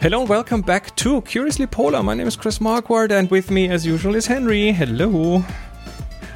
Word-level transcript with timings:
Hello 0.00 0.20
and 0.20 0.30
welcome 0.30 0.62
back 0.62 0.96
to 0.96 1.20
Curiously 1.20 1.66
Polar. 1.66 2.02
My 2.02 2.14
name 2.14 2.26
is 2.26 2.34
Chris 2.34 2.58
Marquardt, 2.58 3.10
and 3.10 3.30
with 3.30 3.50
me, 3.50 3.68
as 3.68 3.84
usual, 3.84 4.14
is 4.14 4.26
Henry. 4.26 4.72
Hello. 4.72 5.40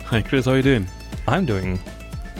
Hi, 0.04 0.20
Chris. 0.20 0.44
How 0.44 0.52
are 0.52 0.56
you 0.56 0.62
doing? 0.62 0.86
I'm 1.26 1.46
doing 1.46 1.80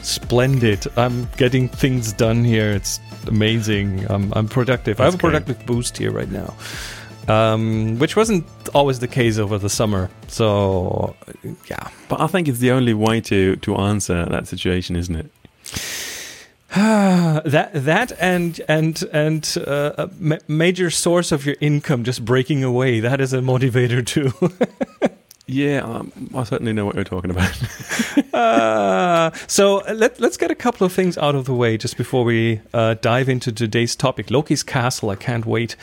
splendid. 0.03 0.87
I'm 0.99 1.27
getting 1.39 1.71
things 1.71 2.13
done 2.13 2.45
here. 2.45 2.73
It's 2.73 3.01
amazing. 3.27 4.05
I'm, 4.11 4.35
I'm 4.35 4.49
productive. 4.49 5.01
I 5.01 5.05
have 5.07 5.15
a 5.15 5.19
productive 5.19 5.65
boost 5.65 5.97
here 5.97 6.11
right 6.11 6.31
now, 6.31 6.53
um, 7.27 7.99
which 7.99 8.17
wasn't 8.17 8.45
always 8.75 9.01
the 9.01 9.09
case 9.09 9.39
over 9.39 9.57
the 9.57 9.71
summer. 9.71 10.11
So, 10.29 11.17
yeah. 11.71 11.89
But 12.11 12.21
I 12.21 12.27
think 12.27 12.49
it's 12.49 12.59
the 12.59 12.73
only 12.73 12.93
way 12.93 13.23
to 13.23 13.57
to 13.57 13.77
answer 13.77 14.27
that 14.27 14.47
situation, 14.47 14.95
isn't 14.95 15.17
it? 15.17 15.31
that 17.45 17.71
that 17.73 18.13
and 18.19 18.61
and 18.69 19.05
and 19.13 19.59
uh, 19.65 19.93
a 19.97 20.11
ma- 20.19 20.39
major 20.49 20.91
source 20.91 21.31
of 21.31 21.47
your 21.47 21.55
income 21.61 22.03
just 22.03 22.25
breaking 22.25 22.65
away. 22.65 22.99
That 22.99 23.21
is 23.21 23.33
a 23.33 23.39
motivator 23.39 24.05
too. 24.05 24.33
Yeah, 25.47 25.81
um, 25.81 26.11
I 26.35 26.45
certainly 26.45 26.73
know 26.73 26.87
what 26.87 26.95
you're 26.95 27.05
talking 27.05 27.31
about. 27.31 27.53
uh, 28.35 29.31
so 29.47 29.83
let, 29.93 30.19
let's 30.19 30.39
get 30.39 30.51
a 30.51 30.55
couple 30.55 30.87
of 30.87 30.93
things 30.93 31.19
out 31.19 31.35
of 31.35 31.45
the 31.45 31.53
way 31.53 31.77
just 31.77 31.99
before 31.99 32.25
we 32.25 32.63
uh, 32.73 32.95
dive 32.95 33.29
into 33.29 33.53
today's 33.53 33.95
topic 33.95 34.31
Loki's 34.31 34.63
Castle. 34.63 35.11
I 35.11 35.17
can't 35.17 35.45
wait 35.45 35.77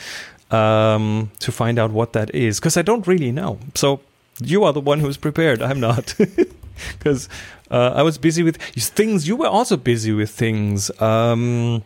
um, 0.50 1.30
to 1.38 1.52
find 1.52 1.78
out 1.78 1.92
what 1.92 2.12
that 2.12 2.34
is 2.34 2.58
because 2.58 2.76
I 2.76 2.82
don't 2.82 3.06
really 3.06 3.30
know. 3.30 3.60
So 3.76 4.00
you 4.44 4.64
are 4.64 4.72
the 4.72 4.80
one 4.80 5.00
who's 5.00 5.16
prepared. 5.16 5.62
I'm 5.62 5.80
not. 5.80 6.14
Because 6.98 7.28
uh, 7.70 7.92
I 7.94 8.02
was 8.02 8.18
busy 8.18 8.42
with 8.42 8.56
things. 8.56 9.28
You 9.28 9.36
were 9.36 9.46
also 9.46 9.76
busy 9.76 10.10
with 10.10 10.30
things. 10.30 10.90
Um, 11.00 11.84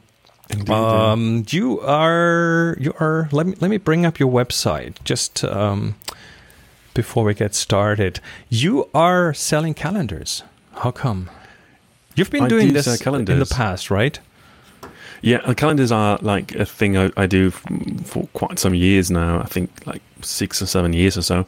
um, 0.68 1.44
you 1.50 1.80
are 1.80 2.76
you 2.80 2.94
are. 2.98 3.28
Let 3.30 3.46
me 3.46 3.54
let 3.60 3.68
me 3.68 3.76
bring 3.76 4.06
up 4.06 4.18
your 4.18 4.30
website. 4.30 4.94
Just 5.04 5.44
um, 5.44 5.96
before 6.94 7.24
we 7.24 7.34
get 7.34 7.54
started. 7.54 8.20
You 8.48 8.88
are 8.94 9.34
selling 9.34 9.74
calendars. 9.74 10.42
How 10.72 10.92
come? 10.92 11.30
You've 12.14 12.30
been 12.30 12.44
I 12.44 12.48
doing 12.48 12.68
do 12.68 12.72
this 12.72 13.02
calendars. 13.02 13.34
in 13.34 13.38
the 13.38 13.46
past, 13.54 13.90
right? 13.90 14.18
yeah, 15.22 15.52
calendars 15.54 15.92
are 15.92 16.18
like 16.22 16.54
a 16.54 16.64
thing 16.64 16.96
I, 16.96 17.10
I 17.16 17.26
do 17.26 17.50
for 17.50 18.26
quite 18.32 18.58
some 18.58 18.74
years 18.74 19.10
now. 19.10 19.40
I 19.40 19.46
think 19.46 19.86
like 19.86 20.02
six 20.22 20.62
or 20.62 20.66
seven 20.66 20.92
years 20.92 21.18
or 21.18 21.22
so. 21.22 21.46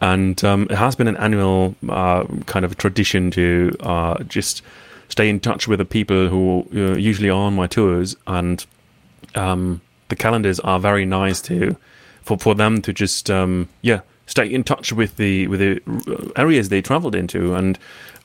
And 0.00 0.42
um, 0.44 0.66
it 0.70 0.76
has 0.76 0.94
been 0.94 1.08
an 1.08 1.16
annual 1.16 1.74
uh, 1.88 2.24
kind 2.46 2.64
of 2.64 2.76
tradition 2.76 3.30
to 3.32 3.74
uh, 3.80 4.22
just 4.24 4.62
stay 5.08 5.28
in 5.28 5.40
touch 5.40 5.68
with 5.68 5.78
the 5.78 5.84
people 5.84 6.28
who 6.28 6.66
uh, 6.74 6.96
usually 6.96 7.30
are 7.30 7.46
on 7.46 7.54
my 7.54 7.66
tours. 7.66 8.16
And 8.26 8.64
um, 9.34 9.80
the 10.08 10.16
calendars 10.16 10.60
are 10.60 10.78
very 10.78 11.04
nice 11.04 11.40
to 11.42 11.76
for, 12.22 12.38
for 12.38 12.54
them 12.54 12.82
to 12.82 12.92
just 12.92 13.30
um, 13.30 13.68
yeah 13.82 14.00
stay 14.26 14.52
in 14.52 14.64
touch 14.64 14.92
with 14.92 15.16
the 15.16 15.46
with 15.46 15.60
the 15.60 16.32
areas 16.36 16.68
they 16.68 16.82
traveled 16.82 17.14
into. 17.14 17.54
And 17.54 17.78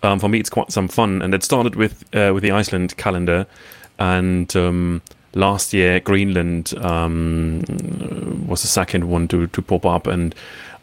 um, 0.03 0.19
for 0.19 0.27
me, 0.27 0.39
it's 0.39 0.49
quite 0.49 0.71
some 0.71 0.87
fun. 0.87 1.21
And 1.21 1.33
it 1.33 1.43
started 1.43 1.75
with 1.75 2.03
uh, 2.15 2.31
with 2.33 2.43
the 2.43 2.51
Iceland 2.51 2.97
calendar, 2.97 3.45
and 3.99 4.53
um, 4.55 5.01
last 5.33 5.73
year 5.73 5.99
Greenland 5.99 6.73
um, 6.77 7.63
was 8.47 8.61
the 8.61 8.67
second 8.67 9.09
one 9.09 9.27
to 9.29 9.47
to 9.47 9.61
pop 9.61 9.85
up. 9.85 10.07
And 10.07 10.35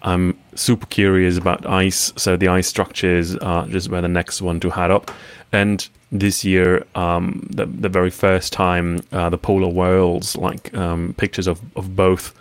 I'm 0.03 0.39
super 0.59 0.87
curious 0.87 1.37
about 1.37 1.67
ice. 1.67 2.13
So 2.17 2.37
the 2.37 2.49
ice 2.49 2.67
structures 2.67 3.37
are 3.37 3.67
just 3.67 3.89
where 3.89 4.03
the 4.03 4.09
next 4.09 4.43
one 4.43 4.61
to 4.61 4.71
head 4.71 4.91
up. 4.91 5.11
And 5.53 5.89
this 6.11 6.45
year, 6.45 6.85
um, 6.95 7.47
the 7.51 7.67
the 7.67 7.89
very 7.89 8.11
first 8.11 8.53
time, 8.53 9.01
uh, 9.13 9.31
the 9.31 9.39
polar 9.39 9.69
worlds, 9.69 10.37
like 10.37 10.75
um, 10.75 11.15
pictures 11.17 11.47
of 11.47 11.61
of 11.77 11.95
both 11.95 12.35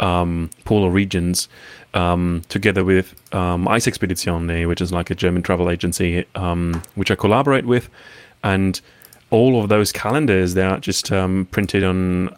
um, 0.00 0.50
polar 0.64 0.90
regions 0.90 1.48
um, 1.94 2.42
together 2.48 2.84
with 2.84 3.14
um, 3.34 3.68
Ice 3.68 3.86
Expeditionen, 3.86 4.68
which 4.68 4.80
is 4.80 4.92
like 4.92 5.10
a 5.10 5.14
German 5.14 5.42
travel 5.42 5.70
agency, 5.70 6.24
um, 6.34 6.82
which 6.94 7.10
I 7.10 7.14
collaborate 7.14 7.66
with, 7.66 7.88
and 8.42 8.80
all 9.30 9.60
of 9.60 9.68
those 9.68 9.90
calendars 9.90 10.54
they 10.54 10.62
are 10.62 10.78
just 10.78 11.10
um, 11.10 11.46
printed 11.50 11.82
on 11.82 12.28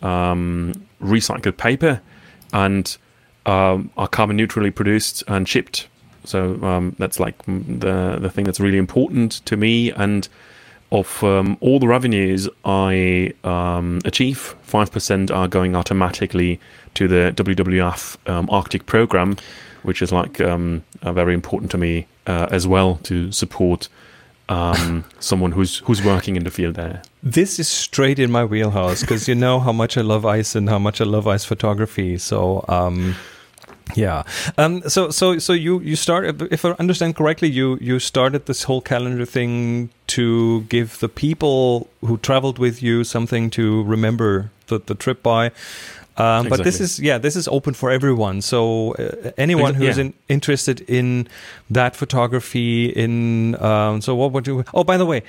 recycled 1.02 1.56
paper 1.56 2.00
and 2.52 2.96
um, 3.46 3.90
are 3.96 4.08
carbon 4.08 4.36
neutrally 4.36 4.70
produced 4.70 5.24
and 5.28 5.48
shipped. 5.48 5.88
So 6.24 6.62
um, 6.62 6.94
that's 6.98 7.18
like 7.20 7.40
the 7.46 8.18
the 8.20 8.30
thing 8.30 8.44
that's 8.44 8.60
really 8.60 8.78
important 8.78 9.44
to 9.46 9.56
me 9.56 9.92
and. 9.92 10.28
Of 10.92 11.24
um, 11.24 11.56
all 11.60 11.80
the 11.80 11.88
revenues 11.88 12.48
I 12.64 13.32
um, 13.42 14.00
achieve, 14.04 14.54
five 14.62 14.92
percent 14.92 15.32
are 15.32 15.48
going 15.48 15.74
automatically 15.74 16.60
to 16.94 17.08
the 17.08 17.32
WWF 17.34 18.16
um, 18.30 18.48
Arctic 18.50 18.86
program, 18.86 19.36
which 19.82 20.00
is 20.00 20.12
like 20.12 20.40
um, 20.40 20.84
uh, 21.02 21.12
very 21.12 21.34
important 21.34 21.72
to 21.72 21.78
me 21.78 22.06
uh, 22.28 22.46
as 22.52 22.68
well 22.68 23.00
to 23.02 23.32
support 23.32 23.88
um, 24.48 25.04
someone 25.18 25.50
who's 25.50 25.78
who's 25.78 26.04
working 26.04 26.36
in 26.36 26.44
the 26.44 26.52
field 26.52 26.76
there. 26.76 27.02
This 27.20 27.58
is 27.58 27.66
straight 27.66 28.20
in 28.20 28.30
my 28.30 28.44
wheelhouse 28.44 29.00
because 29.00 29.26
you 29.26 29.34
know 29.34 29.58
how 29.58 29.72
much 29.72 29.98
I 29.98 30.02
love 30.02 30.24
ice 30.24 30.54
and 30.54 30.68
how 30.68 30.78
much 30.78 31.00
I 31.00 31.04
love 31.04 31.26
ice 31.26 31.44
photography. 31.44 32.16
So. 32.16 32.64
Um, 32.68 33.16
yeah. 33.94 34.24
Um, 34.58 34.82
so 34.88 35.10
so 35.10 35.38
so 35.38 35.52
you 35.52 35.80
you 35.80 35.96
start 35.96 36.42
if 36.50 36.64
I 36.64 36.70
understand 36.78 37.16
correctly, 37.16 37.48
you 37.48 37.78
you 37.80 37.98
started 37.98 38.46
this 38.46 38.64
whole 38.64 38.80
calendar 38.80 39.24
thing 39.24 39.90
to 40.08 40.62
give 40.62 40.98
the 40.98 41.08
people 41.08 41.88
who 42.00 42.18
traveled 42.18 42.58
with 42.58 42.82
you 42.82 43.04
something 43.04 43.50
to 43.50 43.82
remember 43.84 44.50
the, 44.66 44.78
the 44.78 44.94
trip 44.94 45.22
by. 45.22 45.52
Um, 46.18 46.48
But 46.48 46.64
this 46.64 46.80
is 46.80 46.98
yeah, 46.98 47.18
this 47.18 47.36
is 47.36 47.46
open 47.48 47.74
for 47.74 47.90
everyone. 47.90 48.40
So 48.40 48.92
uh, 48.94 49.32
anyone 49.36 49.74
Exa- 49.74 49.76
who's 49.76 49.96
yeah. 49.98 50.04
in, 50.04 50.14
interested 50.28 50.80
in 50.88 51.28
that 51.70 51.94
photography, 51.94 52.86
in 52.86 53.54
um, 53.62 54.00
so 54.00 54.14
what 54.14 54.32
would 54.32 54.46
you? 54.46 54.64
Oh, 54.72 54.82
by 54.82 54.96
the 54.96 55.04
way, 55.04 55.22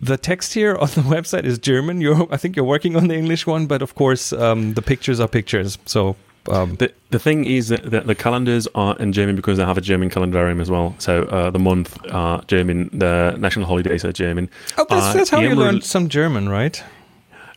the 0.00 0.16
text 0.16 0.54
here 0.54 0.76
on 0.80 0.88
the 0.88 1.02
website 1.02 1.44
is 1.44 1.58
German. 1.58 2.00
You're 2.00 2.28
I 2.32 2.36
think 2.36 2.54
you're 2.56 2.64
working 2.64 2.94
on 2.96 3.08
the 3.08 3.16
English 3.16 3.46
one, 3.48 3.66
but 3.66 3.82
of 3.82 3.94
course 3.94 4.32
um, 4.32 4.74
the 4.74 4.82
pictures 4.82 5.18
are 5.18 5.28
pictures. 5.28 5.76
So 5.86 6.14
um, 6.50 6.76
The 6.76 6.92
the 7.10 7.18
thing 7.18 7.44
is 7.44 7.68
that 7.68 7.90
the, 7.90 8.00
the 8.00 8.14
calendars 8.14 8.66
are 8.74 8.96
in 8.98 9.12
German 9.12 9.36
because 9.36 9.58
they 9.58 9.64
have 9.64 9.78
a 9.78 9.80
German 9.80 10.10
calendarium 10.10 10.60
as 10.60 10.70
well. 10.70 10.94
So 10.98 11.22
uh, 11.24 11.50
the 11.50 11.58
month 11.58 11.98
are 12.12 12.42
German, 12.46 12.90
the 12.92 13.36
national 13.38 13.66
holidays 13.66 14.04
are 14.04 14.12
German. 14.12 14.48
oh, 14.78 14.86
that's, 14.88 15.06
Uh, 15.06 15.12
that's 15.14 15.30
how 15.30 15.40
you 15.40 15.54
learned 15.54 15.84
some 15.84 16.08
German, 16.08 16.48
right? 16.48 16.82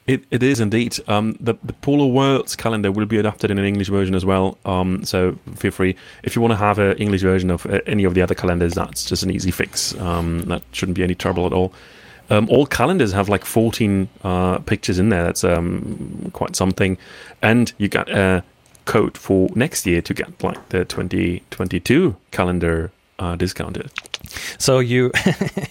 It, 0.06 0.24
it 0.32 0.42
is 0.42 0.62
indeed. 0.62 0.98
Um, 1.10 1.36
the 1.42 1.56
the 1.64 1.74
Polar 1.74 2.08
Worlds 2.08 2.56
calendar 2.56 2.92
will 2.94 3.06
be 3.06 3.18
adapted 3.18 3.52
in 3.52 3.58
an 3.60 3.66
English 3.66 3.90
version 3.90 4.16
as 4.16 4.24
well. 4.24 4.58
Um, 4.64 5.04
so 5.04 5.38
feel 5.58 5.72
free 5.72 5.96
if 6.24 6.34
you 6.34 6.42
want 6.42 6.54
to 6.54 6.58
have 6.58 6.80
an 6.80 6.96
English 6.98 7.24
version 7.24 7.50
of 7.52 7.66
uh, 7.66 7.82
any 7.88 8.06
of 8.06 8.14
the 8.14 8.22
other 8.22 8.36
calendars. 8.36 8.74
That's 8.74 9.04
just 9.04 9.24
an 9.24 9.32
easy 9.32 9.52
fix. 9.52 9.94
Um, 10.00 10.44
that 10.44 10.62
shouldn't 10.72 10.96
be 10.96 11.04
any 11.04 11.16
trouble 11.16 11.46
at 11.46 11.52
all. 11.52 11.74
Um, 12.30 12.48
all 12.50 12.66
calendars 12.66 13.12
have 13.14 13.28
like 13.30 13.44
14 13.46 14.08
uh, 14.24 14.60
pictures 14.60 15.00
in 15.00 15.10
there. 15.10 15.24
That's 15.24 15.44
um, 15.44 16.30
quite 16.34 16.56
something. 16.56 16.98
And 17.42 17.74
you 17.78 17.88
got 17.90 18.10
a 18.10 18.44
code 18.88 19.18
for 19.18 19.50
next 19.54 19.86
year 19.86 20.02
to 20.02 20.14
get 20.14 20.44
like 20.44 20.70
the 20.70 20.86
2022 20.86 22.16
calendar 22.32 22.92
uh, 23.20 23.36
discounted. 23.36 23.92
So 24.58 24.80
you, 24.80 25.12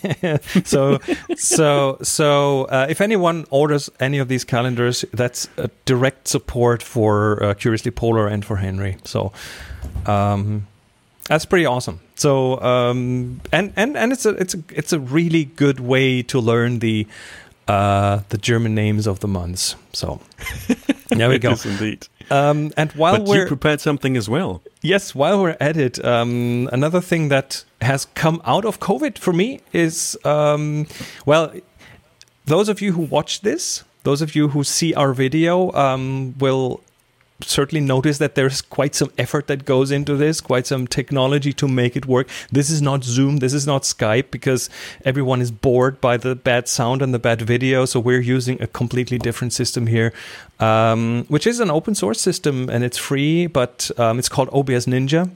so 0.64 0.98
so 1.36 1.98
so 2.02 2.64
uh, 2.64 2.86
if 2.88 3.00
anyone 3.00 3.44
orders 3.50 3.90
any 4.00 4.18
of 4.18 4.28
these 4.28 4.44
calendars, 4.44 5.04
that's 5.12 5.48
a 5.56 5.70
direct 5.84 6.28
support 6.28 6.82
for 6.82 7.42
uh, 7.42 7.54
Curiously 7.54 7.90
Polar 7.90 8.26
and 8.28 8.44
for 8.44 8.56
Henry. 8.56 8.96
So 9.04 9.32
um, 10.06 10.66
that's 11.28 11.44
pretty 11.44 11.66
awesome. 11.66 12.00
So 12.14 12.60
um, 12.60 13.40
and 13.52 13.72
and 13.76 13.96
and 13.96 14.12
it's 14.12 14.26
a 14.26 14.30
it's 14.30 14.54
a 14.54 14.62
it's 14.70 14.92
a 14.92 15.00
really 15.00 15.44
good 15.44 15.80
way 15.80 16.22
to 16.22 16.40
learn 16.40 16.78
the 16.78 17.06
uh, 17.68 18.20
the 18.28 18.38
German 18.38 18.74
names 18.74 19.06
of 19.06 19.20
the 19.20 19.28
months. 19.28 19.76
So 19.92 20.20
there 21.18 21.28
we 21.28 21.38
go. 21.38 21.54
indeed. 21.64 22.08
Um, 22.30 22.72
and 22.76 22.90
while 22.92 23.18
but 23.18 23.28
we're 23.28 23.42
you 23.42 23.46
prepared 23.46 23.80
something 23.80 24.16
as 24.16 24.28
well. 24.28 24.62
Yes, 24.82 25.14
while 25.14 25.40
we're 25.40 25.56
at 25.60 25.76
it, 25.76 26.04
um, 26.04 26.68
another 26.72 27.00
thing 27.00 27.28
that 27.28 27.64
has 27.80 28.06
come 28.14 28.42
out 28.44 28.64
of 28.64 28.80
COVID 28.80 29.18
for 29.18 29.32
me 29.32 29.60
is 29.72 30.18
um, 30.24 30.86
well, 31.24 31.52
those 32.46 32.68
of 32.68 32.80
you 32.80 32.92
who 32.92 33.02
watch 33.02 33.42
this, 33.42 33.84
those 34.02 34.22
of 34.22 34.34
you 34.34 34.48
who 34.48 34.64
see 34.64 34.94
our 34.94 35.12
video, 35.12 35.72
um, 35.72 36.34
will 36.38 36.80
certainly 37.42 37.84
notice 37.84 38.18
that 38.18 38.34
there's 38.34 38.62
quite 38.62 38.94
some 38.94 39.10
effort 39.18 39.46
that 39.46 39.64
goes 39.64 39.90
into 39.90 40.16
this, 40.16 40.40
quite 40.40 40.66
some 40.66 40.86
technology 40.86 41.52
to 41.52 41.68
make 41.68 41.96
it 41.96 42.06
work. 42.06 42.28
This 42.50 42.70
is 42.70 42.80
not 42.80 43.04
Zoom, 43.04 43.38
this 43.38 43.52
is 43.52 43.66
not 43.66 43.82
Skype 43.82 44.30
because 44.30 44.70
everyone 45.04 45.42
is 45.42 45.50
bored 45.50 46.00
by 46.00 46.16
the 46.16 46.34
bad 46.34 46.68
sound 46.68 47.02
and 47.02 47.12
the 47.12 47.18
bad 47.18 47.42
video. 47.42 47.84
So 47.84 48.00
we're 48.00 48.20
using 48.20 48.60
a 48.62 48.66
completely 48.66 49.18
different 49.18 49.52
system 49.52 49.86
here, 49.86 50.12
um, 50.60 51.26
which 51.28 51.46
is 51.46 51.60
an 51.60 51.70
open 51.70 51.94
source 51.94 52.20
system 52.20 52.68
and 52.70 52.82
it's 52.82 52.98
free, 52.98 53.46
but 53.46 53.90
um, 53.98 54.18
it's 54.18 54.28
called 54.28 54.48
OBS 54.52 54.86
Ninja. 54.86 55.30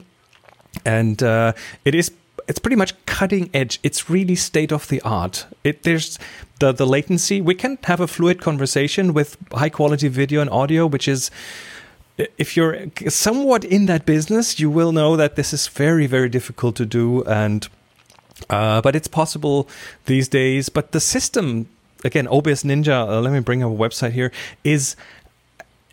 And 0.85 1.21
uh, 1.21 1.53
it 1.85 1.93
is 1.93 2.11
it's 2.47 2.59
pretty 2.59 2.75
much 2.75 2.93
cutting 3.05 3.49
edge. 3.53 3.79
It's 3.83 4.09
really 4.09 4.35
state 4.35 4.71
of 4.71 4.87
the 4.87 5.01
art. 5.01 5.45
It 5.63 5.83
there's 5.83 6.17
the 6.59 6.71
the 6.71 6.87
latency. 6.87 7.41
We 7.41 7.55
can 7.55 7.77
have 7.83 7.99
a 7.99 8.07
fluid 8.07 8.41
conversation 8.41 9.13
with 9.13 9.37
high 9.51 9.69
quality 9.69 10.07
video 10.07 10.41
and 10.41 10.49
audio, 10.49 10.87
which 10.87 11.07
is 11.07 11.29
if 12.37 12.57
you're 12.57 12.87
somewhat 13.07 13.63
in 13.63 13.85
that 13.85 14.05
business, 14.05 14.59
you 14.59 14.69
will 14.69 14.91
know 14.91 15.15
that 15.15 15.35
this 15.35 15.53
is 15.53 15.67
very, 15.67 16.07
very 16.07 16.29
difficult 16.29 16.75
to 16.77 16.85
do, 16.85 17.23
and 17.23 17.67
uh, 18.49 18.81
but 18.81 18.95
it's 18.95 19.07
possible 19.07 19.67
these 20.05 20.27
days. 20.27 20.69
But 20.69 20.91
the 20.91 20.99
system, 20.99 21.67
again, 22.03 22.27
OBS 22.27 22.63
Ninja. 22.63 23.07
Uh, 23.07 23.21
let 23.21 23.33
me 23.33 23.39
bring 23.39 23.63
up 23.63 23.71
a 23.71 23.75
website 23.75 24.11
here. 24.11 24.31
Is 24.63 24.95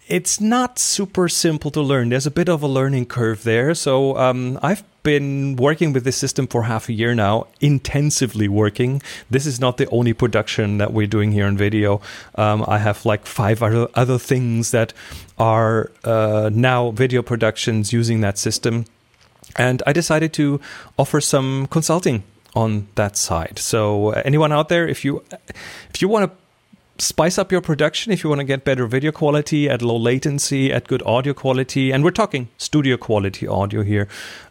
it's 0.09 0.41
not 0.41 0.79
super 0.79 1.29
simple 1.29 1.71
to 1.71 1.83
learn. 1.83 2.09
There's 2.09 2.27
a 2.27 2.31
bit 2.31 2.49
of 2.49 2.63
a 2.63 2.67
learning 2.67 3.07
curve 3.07 3.43
there. 3.45 3.75
So 3.75 4.17
um, 4.17 4.59
I've 4.63 4.83
been 5.03 5.57
working 5.57 5.93
with 5.93 6.05
this 6.05 6.17
system 6.17 6.47
for 6.47 6.65
half 6.65 6.89
a 6.89 6.93
year 6.93 7.15
now, 7.15 7.47
intensively 7.61 8.49
working. 8.49 9.03
This 9.31 9.47
is 9.47 9.61
not 9.61 9.77
the 9.77 9.89
only 9.91 10.13
production 10.13 10.79
that 10.79 10.93
we're 10.93 11.07
doing 11.07 11.33
here 11.33 11.47
in 11.47 11.57
video. 11.57 12.01
Um, 12.35 12.65
I 12.67 12.79
have 12.79 13.05
like 13.07 13.27
five 13.27 13.63
other, 13.63 13.89
other 13.95 14.19
things 14.19 14.71
that 14.71 14.93
are 15.39 15.91
uh, 16.05 16.51
now 16.53 16.91
video 16.91 17.23
productions 17.23 17.93
using 17.93 18.21
that 18.21 18.39
system. 18.39 18.85
And 19.57 19.83
I 19.87 19.93
decided 19.93 20.33
to 20.35 20.61
offer 20.99 21.21
some 21.21 21.67
consulting 21.69 22.23
on 22.55 22.89
that 22.95 23.17
side. 23.17 23.59
So 23.59 24.09
uh, 24.09 24.23
anyone 24.25 24.53
out 24.53 24.69
there, 24.69 24.87
if 24.87 25.05
you 25.05 25.23
if 25.91 26.03
you 26.03 26.09
want 26.09 26.31
to 26.31 26.37
spice 26.99 27.39
up 27.39 27.53
your 27.53 27.61
production 27.61 28.13
if 28.13 28.25
you 28.25 28.31
want 28.31 28.41
to 28.41 28.45
get 28.45 28.65
better 28.65 28.87
video 28.87 29.13
quality 29.13 29.69
at 29.69 29.83
low 29.83 29.97
latency, 29.97 30.73
at 30.73 30.89
good 30.89 31.03
audio 31.05 31.33
quality. 31.33 31.93
And 31.93 32.05
we're 32.05 32.11
talking 32.11 32.49
studio 32.59 32.97
quality 32.97 33.47
audio 33.47 33.83
here 33.83 34.09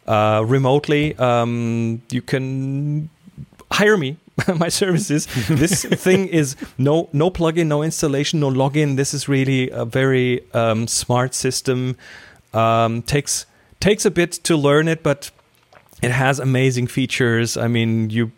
uh, 0.08 0.44
remotely. 0.46 1.16
Um, 1.18 2.02
you 2.10 2.22
can 2.22 3.10
hire 3.72 3.98
me. 3.98 4.18
my 4.56 4.70
services. 4.70 5.26
this 5.50 5.84
thing 5.84 6.28
is 6.28 6.56
no 6.78 7.10
no 7.12 7.32
plugin, 7.32 7.66
no 7.68 7.82
installation, 7.82 8.40
no 8.40 8.52
login. 8.52 8.96
This 8.96 9.12
is 9.12 9.28
really 9.28 9.72
a 9.72 9.84
very 9.84 10.44
um, 10.54 10.88
smart 10.88 11.34
system. 11.34 11.98
Um, 12.54 13.02
takes 13.02 13.48
takes 13.80 14.06
a 14.06 14.12
bit 14.12 14.32
to 14.44 14.56
learn 14.56 14.88
it, 14.88 15.02
but 15.02 15.32
it 16.04 16.12
has 16.12 16.40
amazing 16.40 16.86
features. 16.86 17.58
I 17.58 17.68
mean, 17.68 18.12
you 18.12 18.32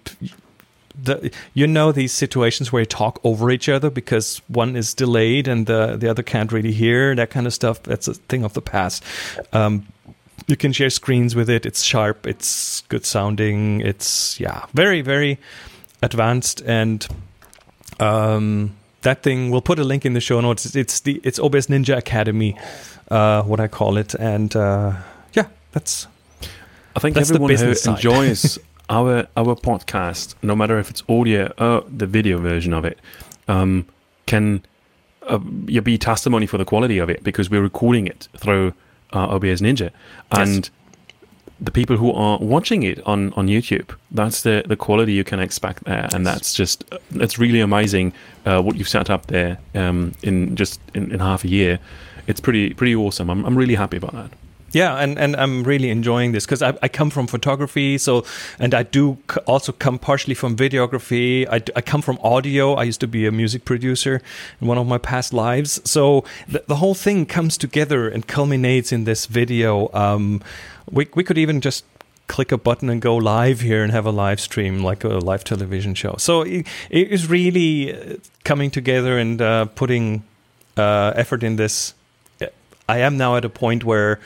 the, 1.03 1.31
you 1.53 1.67
know 1.67 1.91
these 1.91 2.11
situations 2.11 2.71
where 2.71 2.81
you 2.81 2.85
talk 2.85 3.19
over 3.23 3.51
each 3.51 3.69
other 3.69 3.89
because 3.89 4.41
one 4.47 4.75
is 4.75 4.93
delayed 4.93 5.47
and 5.47 5.65
the 5.65 5.95
the 5.97 6.09
other 6.09 6.23
can't 6.23 6.51
really 6.51 6.71
hear 6.71 7.15
that 7.15 7.29
kind 7.29 7.47
of 7.47 7.53
stuff. 7.53 7.81
That's 7.83 8.07
a 8.07 8.13
thing 8.13 8.43
of 8.43 8.53
the 8.53 8.61
past. 8.61 9.03
Um, 9.53 9.87
you 10.47 10.55
can 10.55 10.71
share 10.73 10.89
screens 10.89 11.35
with 11.35 11.49
it. 11.49 11.65
It's 11.65 11.83
sharp. 11.83 12.25
It's 12.25 12.81
good 12.89 13.05
sounding. 13.05 13.81
It's 13.81 14.39
yeah, 14.39 14.65
very 14.73 15.01
very 15.01 15.39
advanced 16.01 16.61
and. 16.61 17.07
Um, 17.99 18.77
that 19.01 19.23
thing 19.23 19.49
we'll 19.49 19.61
put 19.61 19.79
a 19.79 19.83
link 19.83 20.05
in 20.05 20.13
the 20.13 20.21
show 20.21 20.41
notes. 20.41 20.75
It's 20.75 20.99
the 21.01 21.21
it's 21.23 21.39
OBS 21.39 21.67
Ninja 21.67 21.97
Academy, 21.97 22.57
uh, 23.09 23.43
what 23.43 23.59
I 23.59 23.67
call 23.67 23.97
it, 23.97 24.13
and 24.15 24.55
uh, 24.55 24.93
yeah, 25.33 25.45
that's. 25.71 26.07
I 26.95 26.99
think 26.99 27.15
that's 27.15 27.29
everyone 27.29 27.55
who 27.55 27.73
enjoys 27.91 28.59
our 28.89 29.27
our 29.37 29.55
podcast, 29.55 30.35
no 30.41 30.55
matter 30.55 30.79
if 30.79 30.89
it's 30.89 31.03
audio 31.07 31.53
or 31.57 31.83
the 31.89 32.07
video 32.07 32.39
version 32.39 32.73
of 32.73 32.85
it, 32.85 32.99
um, 33.47 33.85
can 34.25 34.63
uh, 35.27 35.37
be 35.37 35.97
testimony 35.97 36.45
for 36.45 36.57
the 36.57 36.65
quality 36.65 36.97
of 36.97 37.09
it 37.09 37.23
because 37.23 37.49
we're 37.49 37.61
recording 37.61 38.07
it 38.07 38.27
through 38.37 38.73
uh, 39.13 39.27
OBS 39.27 39.61
Ninja, 39.61 39.91
and 40.31 40.65
yes. 40.65 40.71
the 41.59 41.71
people 41.71 41.97
who 41.97 42.11
are 42.11 42.39
watching 42.39 42.83
it 42.83 43.05
on, 43.05 43.31
on 43.33 43.47
YouTube, 43.47 43.95
that's 44.11 44.43
the 44.43 44.63
the 44.65 44.75
quality 44.75 45.13
you 45.13 45.23
can 45.23 45.39
expect 45.39 45.83
there, 45.83 46.09
and 46.13 46.25
that's 46.25 46.53
just 46.53 46.83
it's 47.11 47.37
really 47.37 47.59
amazing 47.59 48.13
uh, 48.45 48.61
what 48.61 48.75
you've 48.75 48.89
set 48.89 49.09
up 49.09 49.27
there 49.27 49.59
um, 49.75 50.13
in 50.23 50.55
just 50.55 50.81
in, 50.93 51.11
in 51.11 51.19
half 51.19 51.43
a 51.43 51.47
year. 51.47 51.79
It's 52.27 52.39
pretty 52.39 52.73
pretty 52.73 52.95
awesome. 52.95 53.29
I'm 53.29 53.45
I'm 53.45 53.55
really 53.55 53.75
happy 53.75 53.97
about 53.97 54.13
that 54.13 54.31
yeah 54.71 54.95
and, 54.95 55.17
and 55.17 55.35
i'm 55.35 55.63
really 55.63 55.89
enjoying 55.89 56.31
this 56.31 56.45
because 56.45 56.61
I, 56.61 56.77
I, 56.81 56.87
come 56.87 57.09
from 57.09 57.27
photography 57.27 57.97
so 57.97 58.25
and 58.59 58.73
i 58.73 58.83
do 58.83 59.17
also 59.45 59.71
come 59.71 59.99
partially 59.99 60.35
from 60.35 60.55
videography. 60.55 61.47
I, 61.47 61.61
I 61.75 61.81
come 61.81 62.01
from 62.01 62.17
audio. 62.23 62.73
I 62.73 62.83
used 62.83 62.99
to 63.01 63.07
be 63.07 63.25
a 63.25 63.31
music 63.31 63.65
producer 63.65 64.21
in 64.59 64.67
one 64.67 64.77
of 64.77 64.87
my 64.87 64.97
past 64.97 65.33
lives. 65.33 65.81
So 65.89 66.23
the, 66.47 66.63
the 66.67 66.75
whole 66.75 66.95
thing 66.95 67.25
comes 67.25 67.57
together 67.57 68.07
and 68.07 68.25
culminates 68.27 68.91
in 68.91 69.03
this 69.03 69.25
video. 69.25 69.89
Um, 69.93 70.41
we, 70.89 71.07
we 71.15 71.23
could 71.23 71.37
even 71.37 71.61
just 71.61 71.85
click 72.27 72.51
a 72.51 72.57
button 72.57 72.89
and 72.89 73.01
go 73.01 73.15
live 73.15 73.61
here 73.61 73.83
and 73.83 73.91
have 73.91 74.05
a 74.05 74.11
live 74.11 74.39
stream 74.39 74.83
like 74.83 75.03
a 75.03 75.17
live 75.19 75.43
television 75.43 75.95
show. 75.95 76.15
So 76.17 76.41
it, 76.43 76.67
it 76.89 77.07
is 77.09 77.29
really 77.29 77.93
uh, 77.93 78.17
coming 78.43 78.71
together 78.71 79.17
and 79.17 79.41
uh, 79.41 79.65
putting 79.65 80.23
uh, 80.77 81.13
effort 81.15 81.43
in 81.43 81.55
this. 81.55 81.93
I 82.87 82.99
am 82.99 83.17
now 83.17 83.35
at 83.35 83.45
a 83.45 83.49
point 83.49 83.83
where 83.83 84.19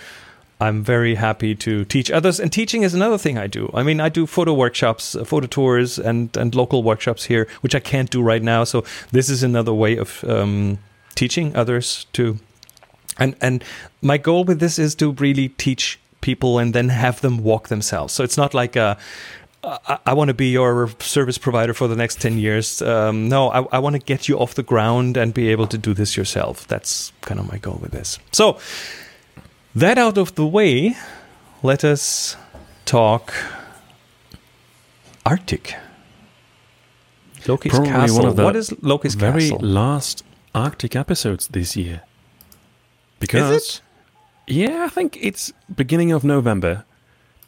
I'm 0.64 0.82
very 0.82 1.16
happy 1.16 1.56
to 1.56 1.84
teach 1.84 2.10
others. 2.10 2.40
And 2.40 2.50
teaching 2.52 2.84
is 2.84 2.94
another 2.94 3.18
thing 3.18 3.38
I 3.38 3.48
do. 3.48 3.70
I 3.74 3.84
mean, 3.84 4.00
I 4.00 4.08
do 4.08 4.26
photo 4.26 4.54
workshops, 4.54 5.14
uh, 5.14 5.26
photo 5.26 5.46
tours, 5.48 6.00
and, 6.00 6.36
and 6.38 6.56
local 6.56 6.84
workshops 6.84 7.26
here, 7.26 7.48
which 7.60 7.76
I 7.76 7.82
can't 7.82 8.10
do 8.10 8.22
right 8.22 8.42
now. 8.42 8.64
So 8.64 8.86
this 9.12 9.30
is 9.30 9.44
another 9.44 9.74
way 9.74 9.98
of 9.98 10.24
um, 10.24 10.78
teaching 11.16 11.54
others 11.56 12.06
to. 12.14 12.38
And 13.20 13.36
and 13.42 13.64
my 14.02 14.18
goal 14.18 14.46
with 14.46 14.60
this 14.60 14.80
is 14.80 14.96
to 14.96 15.12
really 15.12 15.50
teach 15.50 16.00
people 16.22 16.58
and 16.58 16.74
then 16.74 16.90
have 16.90 17.20
them 17.20 17.44
walk 17.44 17.68
themselves. 17.68 18.14
So 18.14 18.24
it's 18.24 18.38
not 18.38 18.54
like 18.54 18.76
a 18.76 18.98
I, 19.64 20.00
I 20.08 20.14
want 20.14 20.30
to 20.30 20.34
be 20.34 20.50
your 20.50 20.90
service 21.00 21.38
provider 21.38 21.74
for 21.74 21.88
the 21.88 21.96
next 21.96 22.22
10 22.22 22.38
years. 22.38 22.82
Um, 22.82 23.30
no, 23.30 23.50
I, 23.50 23.66
I 23.72 23.80
want 23.80 23.96
to 23.96 24.00
get 24.00 24.28
you 24.28 24.40
off 24.40 24.56
the 24.56 24.64
ground 24.64 25.18
and 25.18 25.34
be 25.34 25.50
able 25.50 25.68
to 25.68 25.78
do 25.78 25.94
this 25.94 26.18
yourself. 26.18 26.68
That's 26.68 27.12
kind 27.22 27.40
of 27.40 27.52
my 27.52 27.58
goal 27.60 27.80
with 27.82 27.92
this. 27.92 28.20
So, 28.32 28.58
that 29.76 29.98
out 29.98 30.18
of 30.18 30.36
the 30.36 30.46
way, 30.46 30.96
let 31.62 31.84
us 31.84 32.36
talk 32.86 33.34
Arctic. 35.26 35.76
Loki's 37.48 37.72
Probably 37.72 37.90
Castle. 37.90 38.20
One 38.20 38.28
of 38.28 38.36
the 38.36 38.44
what 38.44 38.56
is 38.56 38.74
Loki's 38.82 39.16
very 39.16 39.50
Castle? 39.50 39.60
last 39.60 40.24
Arctic 40.56 40.96
episodes 40.96 41.48
this 41.50 41.76
year. 41.76 42.02
Because 43.20 43.82
Yeah, 44.48 44.84
I 44.86 44.90
think 44.90 45.18
it's 45.22 45.52
beginning 45.74 46.12
of 46.12 46.24
November. 46.24 46.86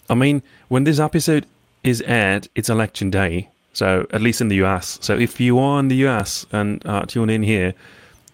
I 0.09 0.15
mean, 0.15 0.43
when 0.67 0.83
this 0.83 0.99
episode 0.99 1.45
is 1.83 2.01
aired, 2.01 2.47
it's 2.55 2.69
election 2.69 3.09
day. 3.09 3.49
So 3.73 4.07
at 4.11 4.21
least 4.21 4.41
in 4.41 4.47
the 4.47 4.55
US. 4.63 4.97
So 5.01 5.17
if 5.17 5.39
you 5.39 5.59
are 5.59 5.79
in 5.79 5.89
the 5.89 6.07
US 6.07 6.45
and 6.51 6.85
uh, 6.85 7.05
tune 7.05 7.29
in 7.29 7.43
here, 7.43 7.73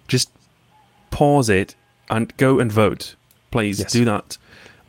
just 0.07 0.29
pause 1.09 1.49
it 1.49 1.75
and 2.09 2.35
go 2.37 2.59
and 2.59 2.71
vote 2.71 3.15
please 3.51 3.79
yes. 3.79 3.91
do 3.91 4.05
that. 4.05 4.37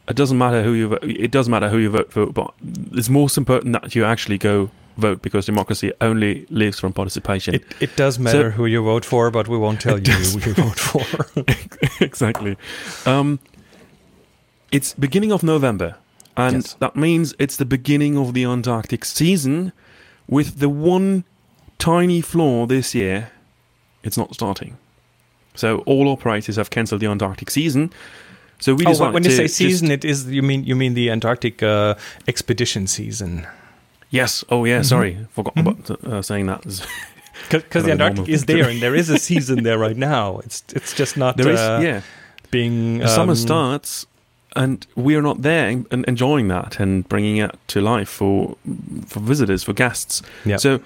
It 0.08 0.16
doesn't 0.16 0.38
matter 0.38 0.62
who 0.62 0.72
you 0.72 0.88
vote. 0.88 1.04
It 1.04 1.30
does 1.30 1.48
matter 1.48 1.68
who 1.68 1.78
you 1.78 1.90
vote 1.90 2.12
for, 2.12 2.26
but 2.26 2.52
it's 2.92 3.08
most 3.08 3.36
important 3.36 3.72
that 3.74 3.94
you 3.94 4.04
actually 4.04 4.38
go 4.38 4.70
vote 4.96 5.22
because 5.22 5.46
democracy 5.46 5.92
only 6.00 6.46
lives 6.50 6.78
from 6.78 6.92
participation. 6.92 7.54
It, 7.54 7.64
it 7.80 7.96
does 7.96 8.18
matter 8.18 8.50
so, 8.50 8.56
who 8.56 8.66
you 8.66 8.82
vote 8.82 9.04
for, 9.04 9.30
but 9.30 9.48
we 9.48 9.56
won't 9.56 9.80
tell 9.80 9.98
you 9.98 10.12
who 10.12 10.50
you 10.50 10.54
vote 10.54 10.78
for. 10.78 11.44
exactly. 12.04 12.56
Um, 13.06 13.38
it's 14.70 14.94
beginning 14.94 15.32
of 15.32 15.42
November, 15.42 15.96
and 16.36 16.56
yes. 16.56 16.74
that 16.74 16.96
means 16.96 17.34
it's 17.38 17.56
the 17.56 17.64
beginning 17.64 18.16
of 18.18 18.34
the 18.34 18.44
Antarctic 18.44 19.04
season. 19.04 19.72
With 20.28 20.60
the 20.60 20.68
one 20.68 21.24
tiny 21.78 22.20
flaw 22.20 22.66
this 22.66 22.94
year, 22.94 23.30
it's 24.02 24.16
not 24.16 24.34
starting. 24.34 24.78
So 25.54 25.78
all 25.80 26.08
operators 26.08 26.56
have 26.56 26.70
cancelled 26.70 27.02
the 27.02 27.06
Antarctic 27.06 27.50
season. 27.50 27.92
So 28.62 28.76
we 28.76 28.84
just 28.84 29.00
oh, 29.00 29.10
when 29.10 29.24
you 29.24 29.32
say 29.32 29.48
season, 29.48 29.90
it 29.90 30.04
is 30.04 30.28
you 30.28 30.40
mean 30.40 30.62
you 30.62 30.76
mean 30.76 30.94
the 30.94 31.10
Antarctic 31.10 31.64
uh, 31.64 31.96
expedition 32.28 32.86
season. 32.86 33.44
Yes. 34.10 34.44
Oh 34.50 34.64
yeah. 34.64 34.76
Mm-hmm. 34.76 34.84
Sorry, 34.84 35.26
forgot 35.30 35.56
mm-hmm. 35.56 35.68
about 35.68 36.04
uh, 36.04 36.22
saying 36.22 36.46
that. 36.46 36.62
Because 37.50 37.84
the 37.84 37.92
Antarctic 37.92 38.28
is 38.28 38.44
there, 38.44 38.68
and 38.68 38.80
there 38.80 38.94
is 38.94 39.10
a 39.10 39.18
season 39.18 39.64
there 39.64 39.78
right 39.78 39.96
now. 39.96 40.38
It's 40.44 40.62
it's 40.76 40.94
just 40.94 41.16
not 41.16 41.36
there 41.36 41.50
is, 41.50 41.58
uh, 41.58 41.80
yeah. 41.82 42.02
being 42.50 43.02
um, 43.02 43.08
summer 43.08 43.34
starts, 43.34 44.06
and 44.54 44.86
we 44.94 45.16
are 45.16 45.22
not 45.22 45.42
there 45.42 45.66
and 45.90 46.04
enjoying 46.06 46.48
that 46.48 46.78
and 46.78 47.08
bringing 47.08 47.38
it 47.38 47.50
to 47.68 47.80
life 47.80 48.08
for 48.08 48.56
for 49.06 49.20
visitors 49.20 49.64
for 49.64 49.72
guests. 49.72 50.22
Yep. 50.44 50.60
So 50.60 50.80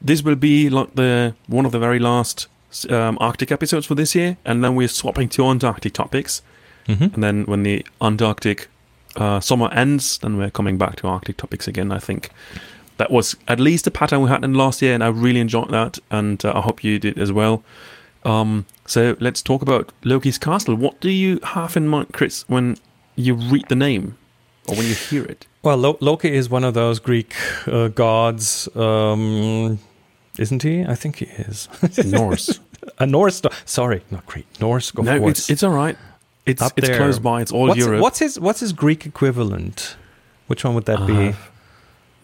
this 0.00 0.22
will 0.22 0.36
be 0.36 0.70
like 0.70 0.94
the 0.94 1.34
one 1.48 1.66
of 1.66 1.72
the 1.72 1.80
very 1.80 1.98
last 1.98 2.46
um, 2.88 3.18
Arctic 3.20 3.50
episodes 3.50 3.86
for 3.86 3.96
this 3.96 4.14
year, 4.14 4.36
and 4.44 4.62
then 4.62 4.76
we're 4.76 4.88
swapping 4.88 5.28
to 5.30 5.44
Antarctic 5.46 5.92
topics. 5.92 6.42
Mm-hmm. 6.88 7.14
And 7.14 7.22
then 7.22 7.44
when 7.44 7.62
the 7.62 7.84
Antarctic 8.00 8.68
uh, 9.16 9.40
summer 9.40 9.68
ends, 9.72 10.18
then 10.18 10.36
we're 10.36 10.50
coming 10.50 10.78
back 10.78 10.96
to 10.96 11.08
Arctic 11.08 11.36
topics 11.36 11.66
again. 11.66 11.90
I 11.90 11.98
think 11.98 12.30
that 12.98 13.10
was 13.10 13.36
at 13.48 13.60
least 13.60 13.86
a 13.86 13.90
pattern 13.90 14.22
we 14.22 14.28
had 14.28 14.44
in 14.44 14.54
last 14.54 14.82
year, 14.82 14.94
and 14.94 15.02
I 15.02 15.08
really 15.08 15.40
enjoyed 15.40 15.70
that, 15.70 15.98
and 16.10 16.44
uh, 16.44 16.52
I 16.54 16.60
hope 16.60 16.84
you 16.84 16.98
did 16.98 17.18
as 17.18 17.32
well. 17.32 17.62
Um, 18.24 18.66
so 18.86 19.16
let's 19.20 19.42
talk 19.42 19.62
about 19.62 19.92
Loki's 20.04 20.38
castle. 20.38 20.74
What 20.74 21.00
do 21.00 21.10
you 21.10 21.38
have 21.42 21.76
in 21.76 21.88
mind, 21.88 22.08
Chris, 22.12 22.44
when 22.48 22.76
you 23.14 23.34
read 23.34 23.68
the 23.68 23.76
name 23.76 24.16
or 24.68 24.76
when 24.76 24.86
you 24.86 24.94
hear 24.94 25.24
it? 25.24 25.46
Well, 25.62 25.76
Lo- 25.76 25.98
Loki 26.00 26.34
is 26.34 26.48
one 26.50 26.64
of 26.64 26.74
those 26.74 26.98
Greek 26.98 27.34
uh, 27.66 27.88
gods, 27.88 28.68
um, 28.76 29.78
isn't 30.38 30.62
he? 30.62 30.84
I 30.84 30.94
think 30.94 31.16
he 31.16 31.26
is. 31.26 31.68
Norse. 32.04 32.60
a 32.98 33.06
Norse. 33.06 33.42
Sorry, 33.64 34.02
not 34.10 34.26
Greek. 34.26 34.46
Norse. 34.60 34.90
Go 34.90 35.02
no, 35.02 35.28
it's, 35.28 35.50
it's 35.50 35.62
all 35.62 35.72
right. 35.72 35.96
It's 36.46 36.62
Up 36.62 36.72
it's 36.76 36.86
there. 36.88 36.96
close 36.96 37.18
by. 37.18 37.42
It's 37.42 37.52
all 37.52 37.66
what's, 37.68 37.78
Europe. 37.78 38.00
what's 38.00 38.18
his 38.20 38.38
What's 38.38 38.60
his 38.60 38.72
Greek 38.72 39.04
equivalent? 39.06 39.96
Which 40.46 40.64
one 40.64 40.74
would 40.74 40.84
that 40.86 41.00
I 41.00 41.06
be? 41.06 41.34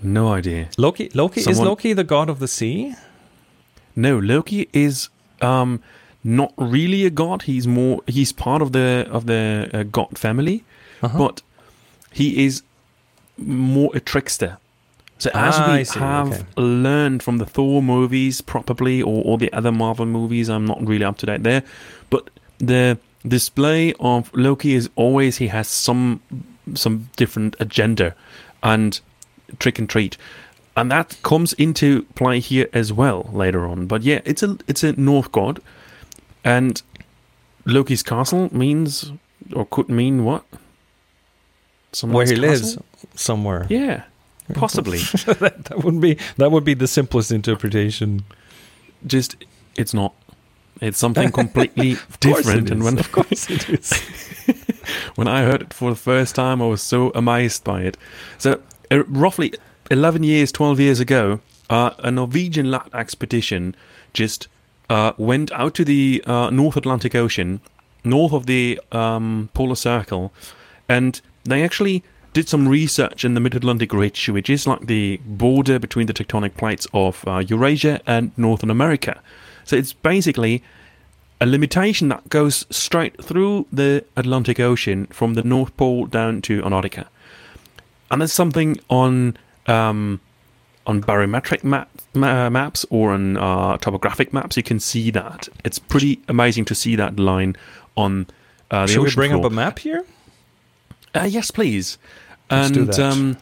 no 0.02 0.28
idea. 0.32 0.68
Loki. 0.78 1.10
Loki 1.14 1.40
is 1.40 1.58
Loki 1.60 1.92
the 1.92 2.04
god 2.04 2.28
of 2.30 2.38
the 2.38 2.48
sea? 2.48 2.94
No, 3.96 4.18
Loki 4.18 4.68
is 4.72 5.08
um 5.40 5.80
not 6.24 6.52
really 6.56 7.04
a 7.04 7.10
god. 7.10 7.42
He's 7.42 7.66
more 7.66 8.00
he's 8.06 8.32
part 8.32 8.62
of 8.62 8.72
the 8.72 9.06
of 9.10 9.26
the 9.26 9.68
uh, 9.72 9.82
god 9.82 10.16
family, 10.18 10.64
Uh-huh. 11.02 11.18
but 11.18 11.42
he 12.12 12.44
is 12.46 12.62
more 13.36 13.90
a 13.94 14.00
trickster. 14.00 14.58
So 15.18 15.30
as 15.34 15.54
Ah, 15.56 15.76
we 15.76 15.84
see, 15.84 15.98
have 16.00 16.32
okay. 16.32 16.44
learned 16.56 17.22
from 17.22 17.38
the 17.38 17.46
Thor 17.46 17.80
movies, 17.82 18.40
probably, 18.40 19.00
or, 19.02 19.22
or 19.24 19.38
the 19.38 19.52
other 19.52 19.70
Marvel 19.70 20.04
movies, 20.06 20.48
I'm 20.48 20.64
not 20.66 20.84
really 20.84 21.04
up 21.04 21.16
to 21.18 21.26
date 21.26 21.42
there. 21.44 21.62
But 22.10 22.28
the 22.58 22.98
display 23.26 23.94
of 24.00 24.32
Loki 24.34 24.74
is 24.74 24.90
always 24.96 25.36
he 25.38 25.48
has 25.48 25.68
some 25.68 26.20
some 26.74 27.10
different 27.16 27.56
agenda 27.60 28.14
and 28.62 29.00
trick 29.58 29.78
and 29.78 29.88
treat, 29.88 30.16
and 30.76 30.90
that 30.90 31.18
comes 31.22 31.52
into 31.54 32.02
play 32.14 32.40
here 32.40 32.68
as 32.72 32.92
well 32.92 33.28
later 33.32 33.66
on. 33.66 33.86
But 33.86 34.02
yeah, 34.02 34.20
it's 34.24 34.42
a 34.42 34.58
it's 34.68 34.82
a 34.82 34.92
North 34.92 35.32
god, 35.32 35.60
and 36.44 36.82
Loki's 37.66 38.02
castle 38.02 38.48
means 38.52 39.12
or 39.54 39.66
could 39.66 39.88
mean 39.88 40.24
what? 40.24 40.44
Where 40.50 40.60
Someone's 41.92 42.30
he 42.30 42.36
lives 42.36 42.78
somewhere. 43.14 43.66
Yeah, 43.68 44.04
possibly. 44.54 44.98
that, 45.26 45.64
that 45.66 45.84
would 45.84 46.00
be 46.00 46.18
that 46.36 46.50
would 46.50 46.64
be 46.64 46.74
the 46.74 46.88
simplest 46.88 47.30
interpretation. 47.30 48.24
Just 49.06 49.36
it's 49.76 49.92
not. 49.92 50.14
It's 50.82 50.98
something 50.98 51.30
completely 51.30 51.92
Of 51.92 52.20
course 52.20 52.40
it 52.40 52.42
different. 52.42 52.70
And 52.70 52.82
when 52.82 52.98
of 52.98 53.12
course 53.12 53.48
it 53.48 53.70
is. 53.70 53.92
when 55.14 55.28
I 55.28 55.42
heard 55.42 55.62
it 55.62 55.72
for 55.72 55.90
the 55.90 55.96
first 55.96 56.34
time, 56.34 56.60
I 56.60 56.66
was 56.66 56.82
so 56.82 57.10
amazed 57.14 57.62
by 57.62 57.82
it. 57.82 57.96
So, 58.36 58.60
uh, 58.90 59.04
roughly 59.04 59.54
11 59.92 60.24
years, 60.24 60.50
12 60.50 60.80
years 60.80 60.98
ago, 60.98 61.40
uh, 61.70 61.90
a 61.98 62.10
Norwegian 62.10 62.70
lad 62.72 62.90
expedition 62.92 63.76
just 64.12 64.48
uh, 64.90 65.12
went 65.16 65.52
out 65.52 65.74
to 65.74 65.84
the 65.84 66.20
uh, 66.26 66.50
North 66.50 66.76
Atlantic 66.76 67.14
Ocean, 67.14 67.60
north 68.02 68.32
of 68.32 68.46
the 68.46 68.80
um, 68.90 69.50
polar 69.54 69.76
circle, 69.76 70.32
and 70.88 71.20
they 71.44 71.62
actually 71.62 72.02
did 72.32 72.48
some 72.48 72.66
research 72.66 73.24
in 73.24 73.34
the 73.34 73.40
Mid 73.40 73.54
Atlantic 73.54 73.92
Ridge, 73.92 74.28
which 74.28 74.50
is 74.50 74.66
like 74.66 74.86
the 74.86 75.20
border 75.24 75.78
between 75.78 76.08
the 76.08 76.12
tectonic 76.12 76.56
plates 76.56 76.88
of 76.92 77.22
uh, 77.28 77.38
Eurasia 77.46 78.00
and 78.04 78.32
Northern 78.36 78.70
America. 78.70 79.22
So, 79.64 79.76
it's 79.76 79.92
basically 79.92 80.62
a 81.40 81.46
limitation 81.46 82.08
that 82.08 82.28
goes 82.28 82.66
straight 82.70 83.22
through 83.22 83.66
the 83.72 84.04
Atlantic 84.16 84.60
Ocean 84.60 85.06
from 85.06 85.34
the 85.34 85.42
North 85.42 85.76
Pole 85.76 86.06
down 86.06 86.40
to 86.42 86.64
Antarctica. 86.64 87.08
And 88.10 88.20
there's 88.20 88.32
something 88.32 88.76
on 88.90 89.36
um, 89.66 90.20
on 90.86 91.00
barometric 91.00 91.64
map, 91.64 91.88
ma- 92.14 92.50
maps 92.50 92.84
or 92.90 93.12
on 93.12 93.36
uh, 93.36 93.76
topographic 93.78 94.32
maps. 94.32 94.56
You 94.56 94.62
can 94.62 94.80
see 94.80 95.10
that. 95.12 95.48
It's 95.64 95.78
pretty 95.78 96.20
amazing 96.28 96.64
to 96.66 96.74
see 96.74 96.96
that 96.96 97.18
line 97.18 97.56
on 97.96 98.26
uh, 98.70 98.86
the 98.86 98.92
Should 98.92 99.00
we 99.00 99.06
ocean 99.06 99.16
bring 99.20 99.30
floor. 99.30 99.46
up 99.46 99.52
a 99.52 99.54
map 99.54 99.78
here? 99.78 100.04
Uh, 101.14 101.24
yes, 101.28 101.50
please. 101.50 101.98
Let's 102.50 102.76
and 102.76 102.88
that. 102.88 102.98
Um, 102.98 103.36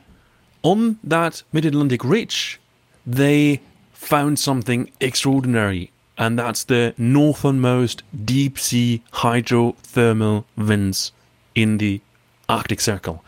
on 0.62 0.98
that 1.02 1.42
Mid 1.52 1.64
Atlantic 1.64 2.04
Ridge, 2.04 2.60
they 3.06 3.60
found 3.92 4.38
something 4.38 4.90
extraordinary, 5.00 5.90
and 6.20 6.38
that's 6.38 6.64
the 6.64 6.94
northernmost 6.98 8.02
deep 8.24 8.58
sea 8.58 9.02
hydrothermal 9.14 10.44
vents 10.56 11.12
in 11.54 11.78
the 11.78 12.02
Arctic 12.46 12.80
Circle. 12.80 13.24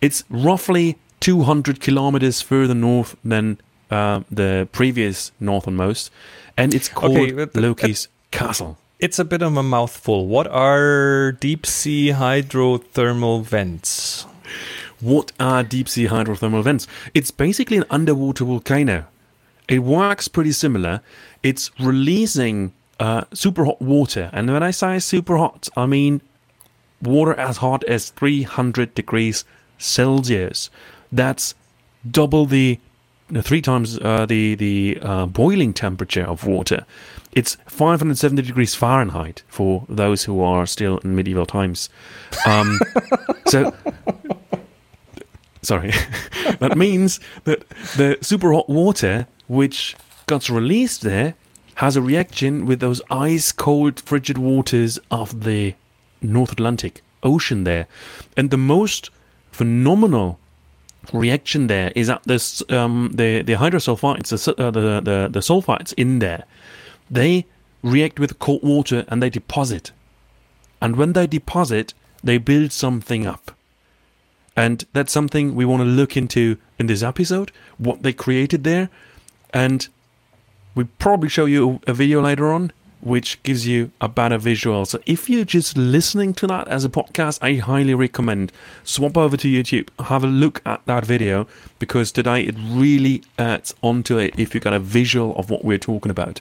It's 0.00 0.24
roughly 0.28 0.98
200 1.20 1.80
kilometers 1.80 2.42
further 2.42 2.74
north 2.74 3.16
than 3.24 3.60
uh, 3.90 4.22
the 4.30 4.68
previous 4.72 5.30
northernmost, 5.38 6.10
and 6.56 6.74
it's 6.74 6.88
called 6.88 7.16
Okay, 7.16 7.46
Loki's 7.54 8.08
Castle. 8.32 8.76
It's 8.98 9.20
a 9.20 9.24
bit 9.24 9.40
of 9.40 9.56
a 9.56 9.62
mouthful. 9.62 10.26
What 10.26 10.48
are 10.48 11.30
deep 11.30 11.66
sea 11.66 12.08
hydrothermal 12.08 13.44
vents? 13.44 14.26
What 15.00 15.30
are 15.38 15.62
deep 15.62 15.88
sea 15.88 16.08
hydrothermal 16.08 16.64
vents? 16.64 16.88
It's 17.14 17.30
basically 17.30 17.76
an 17.76 17.84
underwater 17.90 18.44
volcano. 18.44 19.06
It 19.68 19.80
works 19.80 20.28
pretty 20.28 20.52
similar. 20.52 21.02
It's 21.42 21.70
releasing 21.78 22.72
uh, 22.98 23.24
super 23.32 23.64
hot 23.64 23.80
water. 23.80 24.30
And 24.32 24.50
when 24.50 24.62
I 24.62 24.70
say 24.70 24.98
super 24.98 25.36
hot, 25.36 25.68
I 25.76 25.86
mean 25.86 26.22
water 27.02 27.34
as 27.34 27.58
hot 27.58 27.84
as 27.84 28.10
300 28.10 28.94
degrees 28.94 29.44
Celsius. 29.78 30.70
That's 31.12 31.54
double 32.08 32.46
the 32.46 32.78
three 33.42 33.60
times 33.60 33.98
uh, 33.98 34.26
the 34.26 34.54
the 34.54 34.98
uh, 35.02 35.26
boiling 35.26 35.72
temperature 35.72 36.24
of 36.24 36.46
water. 36.46 36.84
It's 37.32 37.56
570 37.66 38.42
degrees 38.42 38.74
Fahrenheit 38.74 39.42
for 39.48 39.84
those 39.88 40.24
who 40.24 40.42
are 40.42 40.66
still 40.66 40.98
in 40.98 41.14
medieval 41.14 41.46
times. 41.46 41.90
Um, 42.46 42.80
so 43.46 43.74
sorry, 45.62 45.92
that 46.58 46.76
means 46.76 47.20
that 47.44 47.68
the 47.96 48.18
super 48.22 48.52
hot 48.52 48.68
water 48.68 49.26
which 49.48 49.96
gets 50.26 50.48
released 50.48 51.02
there 51.02 51.34
has 51.76 51.96
a 51.96 52.02
reaction 52.02 52.66
with 52.66 52.80
those 52.80 53.00
ice 53.10 53.52
cold 53.52 54.00
frigid 54.00 54.36
waters 54.36 54.98
of 55.10 55.44
the 55.44 55.74
North 56.20 56.52
Atlantic 56.52 57.02
Ocean 57.22 57.64
there, 57.64 57.86
and 58.36 58.50
the 58.50 58.56
most 58.56 59.10
phenomenal 59.50 60.38
reaction 61.12 61.66
there 61.66 61.92
is 61.94 62.08
that 62.08 62.22
this 62.24 62.62
um, 62.70 63.10
the 63.14 63.42
the 63.42 63.54
hydrosulfides, 63.54 64.28
the, 64.28 64.62
uh, 64.62 64.70
the 64.70 65.00
the 65.00 65.28
the 65.30 65.40
sulfides 65.40 65.94
in 65.96 66.18
there, 66.18 66.44
they 67.10 67.46
react 67.82 68.18
with 68.18 68.38
cold 68.38 68.62
water 68.62 69.04
and 69.08 69.22
they 69.22 69.30
deposit, 69.30 69.92
and 70.80 70.96
when 70.96 71.12
they 71.12 71.26
deposit, 71.26 71.94
they 72.22 72.38
build 72.38 72.72
something 72.72 73.26
up. 73.26 73.52
And 74.56 74.84
that's 74.92 75.12
something 75.12 75.54
we 75.54 75.64
want 75.64 75.82
to 75.82 75.84
look 75.84 76.16
into 76.16 76.58
in 76.80 76.88
this 76.88 77.04
episode, 77.04 77.52
what 77.78 78.02
they 78.02 78.12
created 78.12 78.64
there. 78.64 78.90
And 79.50 79.88
we 80.74 80.84
probably 80.84 81.28
show 81.28 81.46
you 81.46 81.80
a 81.86 81.94
video 81.94 82.20
later 82.20 82.52
on, 82.52 82.72
which 83.00 83.42
gives 83.42 83.66
you 83.66 83.90
a 84.00 84.08
better 84.08 84.38
visual. 84.38 84.84
So 84.84 85.00
if 85.06 85.30
you're 85.30 85.44
just 85.44 85.76
listening 85.76 86.34
to 86.34 86.46
that 86.48 86.68
as 86.68 86.84
a 86.84 86.88
podcast, 86.88 87.38
I 87.42 87.54
highly 87.54 87.94
recommend 87.94 88.52
swap 88.84 89.16
over 89.16 89.36
to 89.36 89.48
YouTube, 89.48 89.88
have 90.04 90.24
a 90.24 90.28
look 90.28 90.60
at 90.66 90.84
that 90.86 91.04
video, 91.04 91.46
because 91.78 92.12
today 92.12 92.42
it 92.42 92.54
really 92.58 93.22
adds 93.38 93.74
onto 93.82 94.18
it 94.18 94.38
if 94.38 94.54
you've 94.54 94.64
got 94.64 94.72
a 94.72 94.80
visual 94.80 95.34
of 95.36 95.50
what 95.50 95.64
we're 95.64 95.78
talking 95.78 96.10
about. 96.10 96.40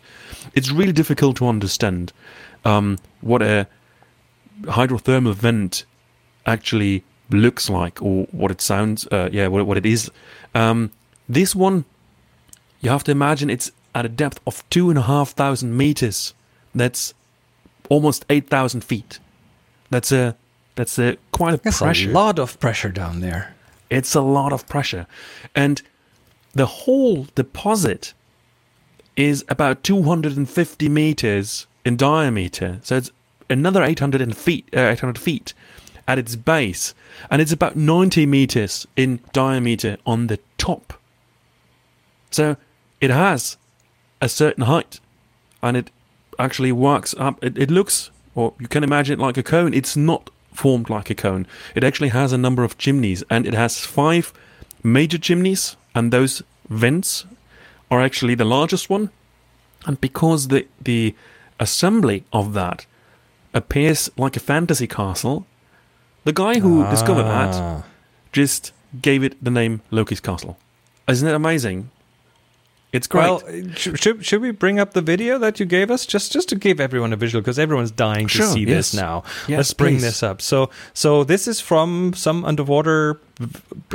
It's 0.53 0.71
really 0.71 0.93
difficult 0.93 1.37
to 1.37 1.47
understand 1.47 2.11
um, 2.65 2.97
what 3.21 3.41
a 3.41 3.67
hydrothermal 4.63 5.33
vent 5.33 5.85
actually 6.45 7.03
looks 7.29 7.69
like 7.69 8.01
or 8.01 8.25
what 8.31 8.51
it 8.51 8.61
sounds 8.61 9.05
uh, 9.11 9.29
yeah 9.31 9.47
what, 9.47 9.65
what 9.65 9.77
it 9.77 9.85
is 9.85 10.09
um, 10.55 10.91
this 11.27 11.53
one 11.55 11.85
you 12.81 12.89
have 12.89 13.03
to 13.05 13.11
imagine 13.11 13.49
it's 13.49 13.71
at 13.95 14.05
a 14.05 14.09
depth 14.09 14.39
of 14.45 14.63
two 14.69 14.89
and 14.89 14.99
a 14.99 15.03
half 15.03 15.31
thousand 15.31 15.75
meters 15.75 16.33
that's 16.75 17.13
almost 17.89 18.25
8000 18.29 18.83
feet 18.83 19.19
that's 19.89 20.11
a 20.11 20.35
that's 20.75 20.99
a 20.99 21.17
quite 21.31 21.53
a 21.53 21.57
That's 21.57 21.79
pressure 21.79 22.09
a 22.09 22.13
lot 22.13 22.37
of 22.39 22.59
pressure 22.59 22.89
down 22.89 23.21
there. 23.21 23.55
it's 23.89 24.13
a 24.13 24.21
lot 24.21 24.51
of 24.53 24.67
pressure. 24.67 25.07
And 25.55 25.81
the 26.53 26.65
whole 26.65 27.27
deposit 27.35 28.13
is 29.15 29.43
about 29.49 29.83
250 29.83 30.89
meters 30.89 31.65
in 31.85 31.95
diameter. 31.97 32.79
So 32.83 32.97
it's 32.97 33.11
another 33.49 33.81
800 33.83 34.35
feet, 34.37 34.69
uh, 34.75 34.81
800 34.89 35.17
feet 35.17 35.53
at 36.07 36.19
its 36.19 36.35
base. 36.35 36.93
And 37.31 37.41
it's 37.41 37.51
about 37.53 37.75
90 37.75 38.25
meters 38.25 38.85
in 38.95 39.19
diameter 39.33 39.97
on 40.05 40.27
the 40.27 40.39
top. 40.57 40.93
So 42.29 42.57
it 43.01 43.09
has 43.09 43.57
a 44.21 44.29
certain 44.29 44.63
height 44.63 44.99
and 45.61 45.77
it 45.77 45.91
actually 46.39 46.71
works 46.71 47.13
up. 47.17 47.43
It, 47.43 47.57
it 47.57 47.71
looks, 47.71 48.11
or 48.35 48.53
you 48.59 48.67
can 48.67 48.83
imagine 48.83 49.19
it 49.19 49.23
like 49.23 49.37
a 49.37 49.43
cone. 49.43 49.73
It's 49.73 49.95
not 49.97 50.29
formed 50.53 50.89
like 50.89 51.09
a 51.09 51.15
cone. 51.15 51.45
It 51.75 51.83
actually 51.83 52.09
has 52.09 52.33
a 52.33 52.37
number 52.37 52.63
of 52.63 52.77
chimneys 52.77 53.23
and 53.29 53.45
it 53.45 53.53
has 53.53 53.79
five 53.79 54.33
major 54.83 55.17
chimneys, 55.17 55.75
and 55.93 56.11
those 56.13 56.41
vents 56.69 57.25
are 57.91 58.01
actually 58.01 58.35
the 58.35 58.45
largest 58.45 58.89
one. 58.89 59.09
And 59.85 59.99
because 60.01 60.47
the, 60.49 60.67
the 60.81 61.15
assembly 61.59 62.23
of 62.33 62.53
that 62.53 62.85
appears 63.53 64.09
like 64.17 64.35
a 64.35 64.39
fantasy 64.39 64.87
castle, 64.87 65.45
the 66.23 66.33
guy 66.33 66.59
who 66.59 66.87
discovered 66.89 67.23
that 67.23 67.55
Ah. 67.55 67.83
just 68.31 68.71
gave 69.01 69.23
it 69.23 69.41
the 69.43 69.51
name 69.51 69.81
Loki's 69.91 70.19
Castle. 70.19 70.57
Isn't 71.07 71.27
it 71.27 71.33
amazing? 71.33 71.89
It's 72.93 73.05
great. 73.05 73.23
Well, 73.23 73.41
should 73.75 74.25
should 74.25 74.41
we 74.41 74.51
bring 74.51 74.79
up 74.79 74.93
the 74.93 75.01
video 75.01 75.37
that 75.39 75.59
you 75.59 75.65
gave 75.65 75.91
us 75.91 76.05
just 76.05 76.31
just 76.31 76.47
to 76.49 76.55
give 76.55 76.79
everyone 76.79 77.11
a 77.11 77.17
visual 77.17 77.41
because 77.41 77.59
everyone's 77.59 77.91
dying 77.91 78.27
to 78.27 78.33
Sure, 78.33 78.45
see 78.47 78.63
this 78.65 78.93
now. 78.93 79.23
Yes, 79.47 79.57
Let's 79.57 79.73
bring 79.73 79.95
please. 79.95 80.03
this 80.03 80.23
up. 80.23 80.41
So 80.41 80.69
so 80.93 81.25
this 81.25 81.47
is 81.47 81.59
from 81.59 82.13
some 82.15 82.45
underwater. 82.45 83.19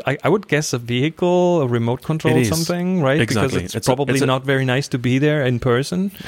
I, 0.06 0.18
I 0.22 0.28
would 0.28 0.46
guess 0.46 0.72
a 0.74 0.78
vehicle, 0.78 1.62
a 1.62 1.66
remote 1.66 2.02
control, 2.02 2.44
something, 2.44 3.02
right? 3.02 3.20
Exactly. 3.20 3.48
Because 3.48 3.64
it's, 3.64 3.74
It's 3.74 3.88
a- 3.88 3.90
probably 3.90 4.14
it's 4.14 4.22
a- 4.22 4.26
not 4.26 4.44
very 4.44 4.64
nice 4.66 4.88
to 4.88 4.98
be 4.98 5.18
there 5.18 5.42
in 5.44 5.58
person. 5.58 6.12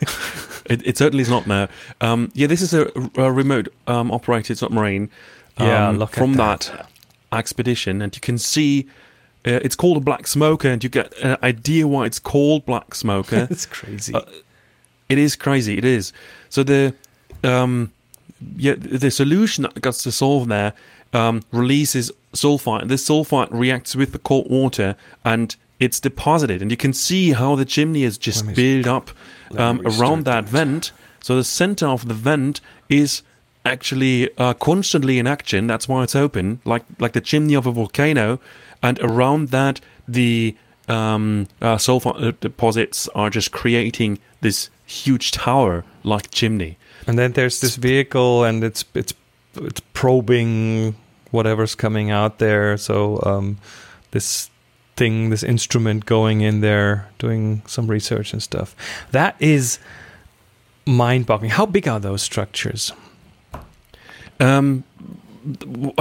It, 0.66 0.86
it 0.86 0.96
certainly 0.98 1.22
is 1.22 1.28
not 1.28 1.46
now. 1.48 1.66
Um, 2.00 2.30
yeah, 2.32 2.46
this 2.46 2.62
is 2.62 2.72
a, 2.72 2.86
a 3.16 3.32
remote 3.32 3.68
um, 3.88 4.12
operated 4.12 4.56
submarine. 4.56 5.10
Um, 5.58 5.66
Yeah, 5.66 5.88
look 5.90 6.12
from 6.14 6.34
that. 6.34 6.70
that. 6.72 6.86
expedition, 7.32 8.00
and 8.02 8.14
you 8.14 8.20
can 8.20 8.38
see 8.38 8.86
uh, 9.46 9.60
it's 9.62 9.76
called 9.76 9.96
a 9.96 10.00
black 10.00 10.26
smoker, 10.26 10.68
and 10.68 10.82
you 10.84 10.90
get 10.90 11.16
an 11.18 11.36
idea 11.42 11.86
why 11.88 12.06
it's 12.06 12.18
called 12.18 12.66
black 12.66 12.94
smoker. 12.94 13.46
it's 13.50 13.66
crazy. 13.66 14.14
Uh, 14.14 14.22
it 15.08 15.18
is 15.18 15.36
crazy. 15.36 15.78
It 15.78 15.84
is. 15.84 16.12
So 16.48 16.62
the 16.62 16.94
um, 17.42 17.92
yeah, 18.56 18.74
the 18.76 19.10
solution 19.10 19.62
that 19.62 19.80
gets 19.80 20.02
to 20.02 20.12
solve 20.12 20.48
there 20.48 20.72
um, 21.12 21.42
releases 21.52 22.10
sulfite. 22.32 22.88
This 22.88 23.08
sulfite 23.08 23.48
reacts 23.50 23.96
with 23.96 24.12
the 24.12 24.18
cold 24.18 24.50
water 24.50 24.96
and 25.24 25.56
it's 25.78 25.98
deposited, 25.98 26.60
and 26.60 26.70
you 26.70 26.76
can 26.76 26.92
see 26.92 27.32
how 27.32 27.56
the 27.56 27.64
chimney 27.64 28.02
is 28.02 28.18
just 28.18 28.54
built 28.54 28.86
up 28.86 29.10
um, 29.56 29.80
around 29.86 30.26
that. 30.26 30.44
vent. 30.44 30.92
So 31.22 31.36
the 31.36 31.44
center 31.44 31.86
of 31.86 32.06
the 32.06 32.14
vent 32.14 32.60
is 32.90 33.22
actually 33.64 34.30
uh, 34.38 34.54
constantly 34.54 35.18
in 35.18 35.26
action. 35.26 35.66
That's 35.66 35.88
why 35.88 36.02
it's 36.02 36.16
open, 36.16 36.60
like 36.64 36.84
like 36.98 37.12
the 37.12 37.20
chimney 37.20 37.54
of 37.54 37.66
a 37.66 37.72
volcano, 37.72 38.40
and 38.82 38.98
around 39.00 39.48
that 39.48 39.80
the 40.08 40.56
um, 40.88 41.46
uh, 41.60 41.76
sulfite 41.76 42.22
uh, 42.22 42.32
deposits 42.40 43.08
are 43.14 43.30
just 43.30 43.52
creating 43.52 44.18
this 44.40 44.70
huge 44.86 45.30
tower 45.30 45.84
like 46.02 46.30
chimney. 46.30 46.76
and 47.06 47.18
then 47.18 47.32
there's 47.32 47.60
this 47.60 47.76
vehicle, 47.76 48.44
and 48.44 48.64
it's 48.64 48.84
it's 48.94 49.14
it's 49.54 49.80
probing 49.92 50.94
whatever's 51.30 51.74
coming 51.74 52.10
out 52.10 52.38
there. 52.38 52.76
So 52.76 53.20
um, 53.24 53.58
this 54.10 54.50
thing, 54.96 55.30
this 55.30 55.42
instrument 55.42 56.06
going 56.06 56.40
in 56.40 56.60
there, 56.60 57.08
doing 57.18 57.62
some 57.66 57.86
research 57.86 58.32
and 58.32 58.42
stuff. 58.42 58.74
That 59.12 59.36
is 59.38 59.78
mind-boggling. 60.86 61.50
How 61.52 61.66
big 61.66 61.88
are 61.88 62.00
those 62.00 62.22
structures? 62.22 62.92
Um, 64.40 64.84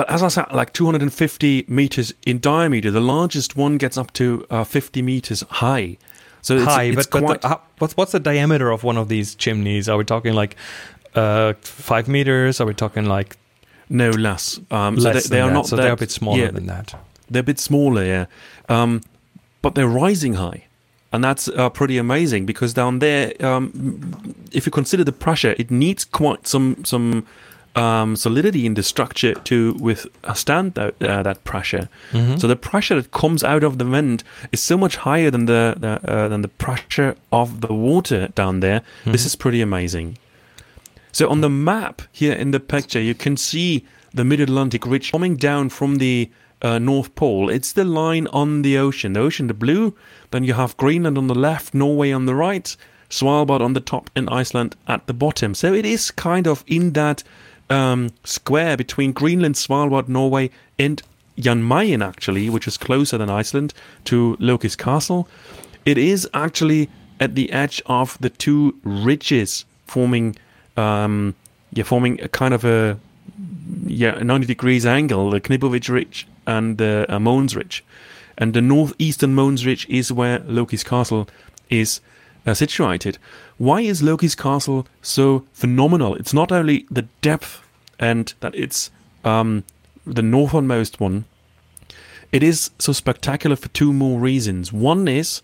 as 0.07 0.23
I 0.23 0.27
said, 0.27 0.45
like 0.51 0.73
250 0.73 1.65
meters 1.67 2.13
in 2.25 2.39
diameter. 2.39 2.91
The 2.91 2.99
largest 2.99 3.55
one 3.55 3.77
gets 3.77 3.97
up 3.97 4.11
to 4.13 4.45
uh, 4.49 4.63
50 4.63 5.01
meters 5.01 5.43
high. 5.49 5.97
So 6.41 6.55
it's, 6.55 6.65
High, 6.65 6.83
it's 6.83 7.07
but, 7.07 7.21
but 7.21 7.41
the, 7.41 7.47
how, 7.49 7.61
what's 7.79 7.97
what's 7.97 8.13
the 8.13 8.19
diameter 8.19 8.71
of 8.71 8.85
one 8.85 8.97
of 8.97 9.09
these 9.09 9.35
chimneys? 9.35 9.89
Are 9.89 9.97
we 9.97 10.05
talking 10.05 10.33
like 10.33 10.55
uh, 11.13 11.53
five 11.59 12.07
meters? 12.07 12.61
Are 12.61 12.65
we 12.65 12.73
talking 12.73 13.05
like 13.05 13.35
no 13.89 14.11
less. 14.11 14.59
Um, 14.71 14.99
so 14.99 15.09
less 15.09 15.23
they, 15.27 15.35
they 15.35 15.41
than 15.41 15.45
are 15.45 15.47
that? 15.49 15.53
not 15.53 15.67
So 15.67 15.75
they're 15.75 15.91
a 15.91 15.97
bit 15.97 16.11
smaller 16.11 16.39
yeah, 16.39 16.51
than 16.51 16.67
that. 16.67 16.93
They're 17.29 17.41
a 17.41 17.43
bit 17.43 17.59
smaller, 17.59 18.05
yeah. 18.05 18.25
Um, 18.69 19.01
but 19.61 19.75
they're 19.75 19.87
rising 19.87 20.35
high. 20.35 20.65
And 21.11 21.23
that's 21.23 21.47
uh, 21.47 21.69
pretty 21.69 21.97
amazing 21.97 22.45
because 22.45 22.73
down 22.73 22.99
there, 22.99 23.33
um, 23.43 24.35
if 24.51 24.67
you 24.67 24.71
consider 24.71 25.03
the 25.03 25.11
pressure, 25.11 25.55
it 25.57 25.71
needs 25.71 26.05
quite 26.05 26.47
some 26.47 26.85
some 26.85 27.25
um, 27.75 28.15
solidity 28.15 28.65
in 28.65 28.73
the 28.73 28.83
structure 28.83 29.33
to 29.33 29.73
withstand 29.79 30.73
that, 30.73 30.95
uh, 31.01 31.23
that 31.23 31.43
pressure. 31.43 31.87
Mhm. 32.11 32.39
So 32.39 32.47
the 32.47 32.55
pressure 32.55 32.95
that 32.95 33.11
comes 33.11 33.43
out 33.43 33.63
of 33.63 33.77
the 33.77 33.85
vent 33.85 34.23
is 34.51 34.61
so 34.61 34.77
much 34.77 34.97
higher 34.97 35.31
than 35.31 35.45
the, 35.45 35.75
the 35.79 35.99
uh, 36.11 36.27
than 36.27 36.41
the 36.41 36.47
pressure 36.49 37.15
of 37.31 37.61
the 37.61 37.73
water 37.73 38.29
down 38.35 38.59
there. 38.59 38.81
This 39.05 39.21
Mhm. 39.23 39.25
is 39.27 39.35
pretty 39.35 39.61
amazing. 39.61 40.17
So 41.11 41.29
on 41.29 41.41
the 41.41 41.49
map 41.49 42.01
here 42.11 42.33
in 42.33 42.51
the 42.51 42.59
picture, 42.59 43.01
you 43.01 43.15
can 43.15 43.37
see 43.37 43.83
the 44.13 44.23
Mid-Atlantic 44.23 44.85
Ridge 44.85 45.11
coming 45.11 45.35
down 45.37 45.69
from 45.69 45.97
the 45.97 46.29
uh, 46.61 46.77
North 46.77 47.15
Pole. 47.15 47.49
It's 47.49 47.71
the 47.71 47.85
line 47.85 48.27
on 48.33 48.63
the 48.63 48.77
ocean. 48.77 49.13
The 49.13 49.21
ocean, 49.21 49.47
the 49.47 49.53
blue. 49.53 49.93
Then 50.31 50.43
you 50.43 50.55
have 50.55 50.75
Greenland 50.75 51.17
on 51.17 51.27
the 51.27 51.33
left, 51.35 51.73
Norway 51.73 52.11
on 52.11 52.25
the 52.25 52.35
right, 52.35 52.75
Svalbard 53.09 53.61
on 53.61 53.73
the 53.73 53.79
top, 53.79 54.09
and 54.15 54.29
Iceland 54.29 54.75
at 54.85 55.07
the 55.07 55.13
bottom. 55.13 55.53
So 55.55 55.73
it 55.73 55.85
is 55.85 56.11
kind 56.11 56.47
of 56.47 56.63
in 56.67 56.91
that 56.93 57.23
um, 57.69 58.11
square 58.23 58.77
between 58.77 59.11
Greenland, 59.11 59.55
Svalbard, 59.55 60.07
Norway, 60.07 60.49
and 60.77 61.01
Jan 61.37 61.65
Mayen, 61.65 62.01
actually, 62.01 62.49
which 62.49 62.67
is 62.67 62.77
closer 62.77 63.17
than 63.17 63.29
Iceland 63.29 63.73
to 64.05 64.35
Loki's 64.39 64.75
castle. 64.75 65.27
It 65.85 65.97
is 65.97 66.27
actually 66.33 66.89
at 67.19 67.35
the 67.35 67.51
edge 67.51 67.81
of 67.85 68.17
the 68.19 68.29
two 68.29 68.75
ridges 68.83 69.65
forming, 69.85 70.35
um, 70.77 71.35
yeah, 71.73 71.83
forming 71.83 72.21
a 72.21 72.27
kind 72.27 72.53
of 72.53 72.65
a 72.65 72.99
yeah, 73.85 74.11
90 74.11 74.45
degrees 74.45 74.85
angle, 74.85 75.29
the 75.29 75.41
Knipovich 75.41 75.89
Ridge 75.89 76.27
and 76.45 76.77
the 76.77 77.05
uh, 77.09 77.19
Mohns 77.19 77.55
Ridge. 77.55 77.83
And 78.37 78.53
the 78.53 78.61
northeastern 78.61 79.35
Mohns 79.35 79.65
Ridge 79.65 79.87
is 79.89 80.11
where 80.11 80.39
Loki's 80.39 80.83
castle 80.83 81.27
is 81.69 82.01
uh, 82.45 82.53
situated. 82.53 83.17
Why 83.59 83.81
is 83.81 84.01
Loki's 84.01 84.35
castle 84.35 84.87
so 85.01 85.45
phenomenal? 85.51 86.15
It's 86.15 86.33
not 86.33 86.49
only 86.49 86.87
the 86.89 87.03
depth 87.21 87.61
and 87.99 88.33
that 88.39 88.55
it's 88.55 88.89
um, 89.25 89.65
the 90.05 90.21
northernmost 90.21 91.01
one, 91.01 91.25
it 92.31 92.41
is 92.41 92.71
so 92.79 92.93
spectacular 92.93 93.57
for 93.57 93.67
two 93.69 93.91
more 93.91 94.17
reasons. 94.17 94.71
One 94.71 95.09
is 95.09 95.41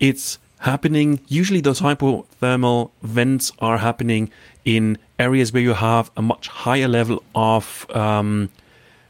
it's 0.00 0.38
happening, 0.60 1.20
usually 1.28 1.60
those 1.60 1.80
hypothermal 1.80 2.90
vents 3.02 3.52
are 3.58 3.76
happening 3.76 4.30
in 4.64 4.96
areas 5.18 5.52
where 5.52 5.62
you 5.62 5.74
have 5.74 6.10
a 6.16 6.22
much 6.22 6.48
higher 6.48 6.88
level 6.88 7.22
of 7.34 7.86
um, 7.94 8.48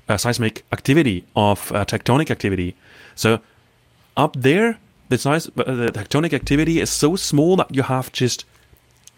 uh, 0.08 0.16
seismic 0.16 0.64
activity, 0.72 1.24
of 1.36 1.70
uh, 1.70 1.84
tectonic 1.84 2.32
activity. 2.32 2.74
So 3.14 3.38
up 4.16 4.34
there, 4.36 4.78
the, 5.08 5.18
size, 5.18 5.44
the 5.44 5.90
tectonic 5.92 6.32
activity 6.32 6.80
is 6.80 6.90
so 6.90 7.16
small 7.16 7.56
that 7.56 7.74
you 7.74 7.82
have 7.82 8.12
just 8.12 8.44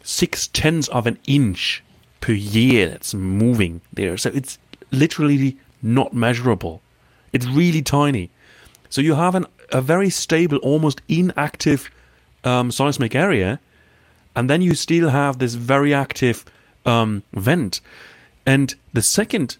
six 0.03 0.49
tenths 0.49 0.89
of 0.89 1.07
an 1.07 1.19
inch 1.27 1.83
per 2.21 2.33
year 2.33 2.89
that's 2.89 3.15
moving 3.15 3.81
there. 3.93 4.17
So 4.17 4.31
it's 4.35 4.59
literally 4.91 5.57
not 5.83 6.13
measurable. 6.13 6.81
It's 7.33 7.47
really 7.47 7.83
tiny. 7.83 8.31
So 8.89 9.01
you 9.01 9.15
have 9.15 9.35
an, 9.35 9.47
a 9.71 9.81
very 9.81 10.11
stable, 10.11 10.59
almost 10.59 11.03
inactive 11.09 11.91
um, 12.45 12.71
seismic 12.71 13.15
area, 13.15 13.61
and 14.35 14.49
then 14.49 14.63
you 14.63 14.75
still 14.75 15.11
have 15.11 15.39
this 15.39 15.55
very 15.55 15.93
active 15.93 16.45
um, 16.87 17.23
vent. 17.33 17.81
And 18.47 18.75
the 18.93 19.03
second 19.03 19.59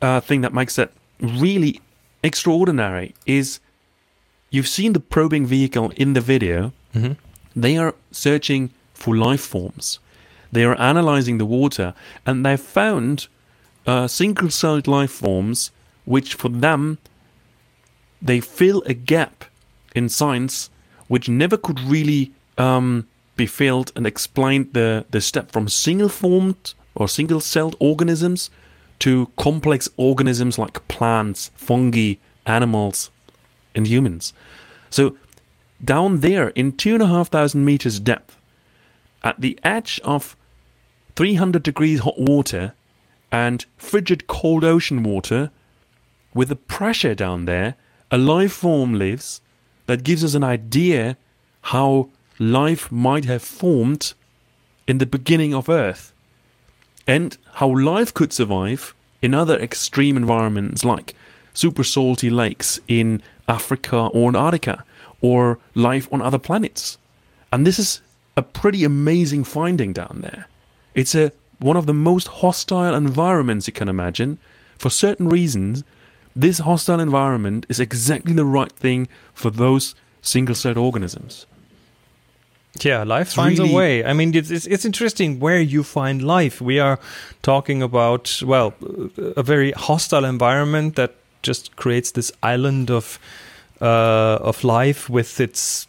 uh, 0.00 0.20
thing 0.20 0.40
that 0.40 0.54
makes 0.54 0.76
that 0.76 0.92
really 1.20 1.80
extraordinary 2.22 3.14
is 3.26 3.60
you've 4.50 4.68
seen 4.68 4.92
the 4.92 5.00
probing 5.00 5.46
vehicle 5.46 5.92
in 5.96 6.12
the 6.14 6.20
video. 6.20 6.72
Mhm. 6.94 7.16
They 7.56 7.76
are 7.76 7.94
searching 8.12 8.70
for 8.94 9.16
life 9.16 9.40
forms. 9.42 9.98
They 10.52 10.64
are 10.64 10.78
analyzing 10.80 11.38
the 11.38 11.46
water, 11.46 11.94
and 12.26 12.44
they've 12.44 12.60
found 12.60 13.28
uh, 13.86 14.06
single-celled 14.06 14.86
life 14.86 15.10
forms, 15.10 15.70
which 16.04 16.34
for 16.34 16.48
them 16.50 16.98
they 18.20 18.40
fill 18.40 18.82
a 18.86 18.94
gap 18.94 19.44
in 19.94 20.08
science 20.08 20.68
which 21.08 21.28
never 21.28 21.56
could 21.56 21.80
really 21.80 22.30
um, 22.58 23.06
be 23.36 23.46
filled 23.46 23.90
and 23.96 24.06
explained 24.06 24.68
the, 24.74 25.04
the 25.10 25.20
step 25.20 25.50
from 25.50 25.68
single 25.68 26.08
formed 26.08 26.74
or 26.94 27.08
single 27.08 27.40
celled 27.40 27.74
organisms 27.80 28.50
to 29.00 29.28
complex 29.36 29.88
organisms 29.96 30.58
like 30.58 30.86
plants, 30.88 31.50
fungi, 31.56 32.14
animals, 32.46 33.10
and 33.74 33.86
humans. 33.86 34.32
So, 34.90 35.16
down 35.82 36.20
there 36.20 36.48
in 36.50 36.72
two 36.72 36.94
and 36.94 37.02
a 37.02 37.06
half 37.06 37.28
thousand 37.28 37.64
meters 37.64 38.00
depth, 38.00 38.36
at 39.22 39.40
the 39.40 39.58
edge 39.62 40.00
of 40.04 40.36
300 41.16 41.62
degrees 41.62 42.00
hot 42.00 42.18
water 42.18 42.74
and 43.30 43.64
frigid 43.76 44.26
cold 44.26 44.64
ocean 44.64 45.02
water, 45.02 45.50
with 46.34 46.48
the 46.48 46.56
pressure 46.56 47.14
down 47.14 47.44
there, 47.44 47.76
a 48.10 48.18
life 48.18 48.52
form 48.52 48.94
lives 48.94 49.40
that 49.86 50.04
gives 50.04 50.24
us 50.24 50.34
an 50.34 50.44
idea 50.44 51.16
how 51.62 52.08
life 52.38 52.90
might 52.90 53.24
have 53.24 53.42
formed 53.42 54.14
in 54.86 54.98
the 54.98 55.06
beginning 55.06 55.54
of 55.54 55.68
Earth 55.68 56.12
and 57.06 57.36
how 57.54 57.68
life 57.68 58.12
could 58.14 58.32
survive 58.32 58.94
in 59.20 59.34
other 59.34 59.58
extreme 59.58 60.16
environments 60.16 60.84
like 60.84 61.14
super 61.52 61.84
salty 61.84 62.30
lakes 62.30 62.80
in 62.88 63.22
Africa 63.50 63.96
or 64.14 64.28
Antarctica 64.28 64.84
or 65.20 65.58
life 65.74 66.08
on 66.12 66.22
other 66.22 66.38
planets. 66.38 66.96
And 67.52 67.66
this 67.66 67.78
is 67.78 68.00
a 68.36 68.42
pretty 68.42 68.84
amazing 68.84 69.44
finding 69.44 69.92
down 69.92 70.20
there. 70.22 70.46
It's 70.94 71.14
a 71.14 71.32
one 71.58 71.76
of 71.76 71.86
the 71.86 71.94
most 72.10 72.28
hostile 72.42 72.94
environments 72.94 73.66
you 73.66 73.74
can 73.74 73.88
imagine. 73.88 74.38
For 74.78 74.88
certain 74.88 75.28
reasons, 75.28 75.84
this 76.34 76.60
hostile 76.60 77.00
environment 77.00 77.66
is 77.68 77.80
exactly 77.80 78.32
the 78.32 78.46
right 78.46 78.72
thing 78.72 79.08
for 79.34 79.50
those 79.50 79.94
single 80.22 80.54
celled 80.54 80.78
organisms. 80.78 81.46
Yeah, 82.80 83.02
life 83.02 83.28
it's 83.28 83.34
finds 83.34 83.58
really 83.58 83.72
a 83.72 83.76
way. 83.76 84.04
I 84.04 84.12
mean, 84.12 84.34
it's, 84.34 84.50
it's, 84.50 84.66
it's 84.66 84.84
interesting 84.84 85.40
where 85.40 85.60
you 85.60 85.82
find 85.82 86.22
life. 86.22 86.60
We 86.60 86.78
are 86.78 86.98
talking 87.42 87.82
about 87.82 88.40
well, 88.42 88.74
a 89.36 89.42
very 89.42 89.72
hostile 89.72 90.24
environment 90.24 90.96
that 90.96 91.14
just 91.42 91.76
creates 91.76 92.12
this 92.12 92.30
island 92.42 92.90
of 92.90 93.18
uh, 93.80 94.38
of 94.40 94.62
life 94.64 95.08
with 95.08 95.40
its 95.40 95.86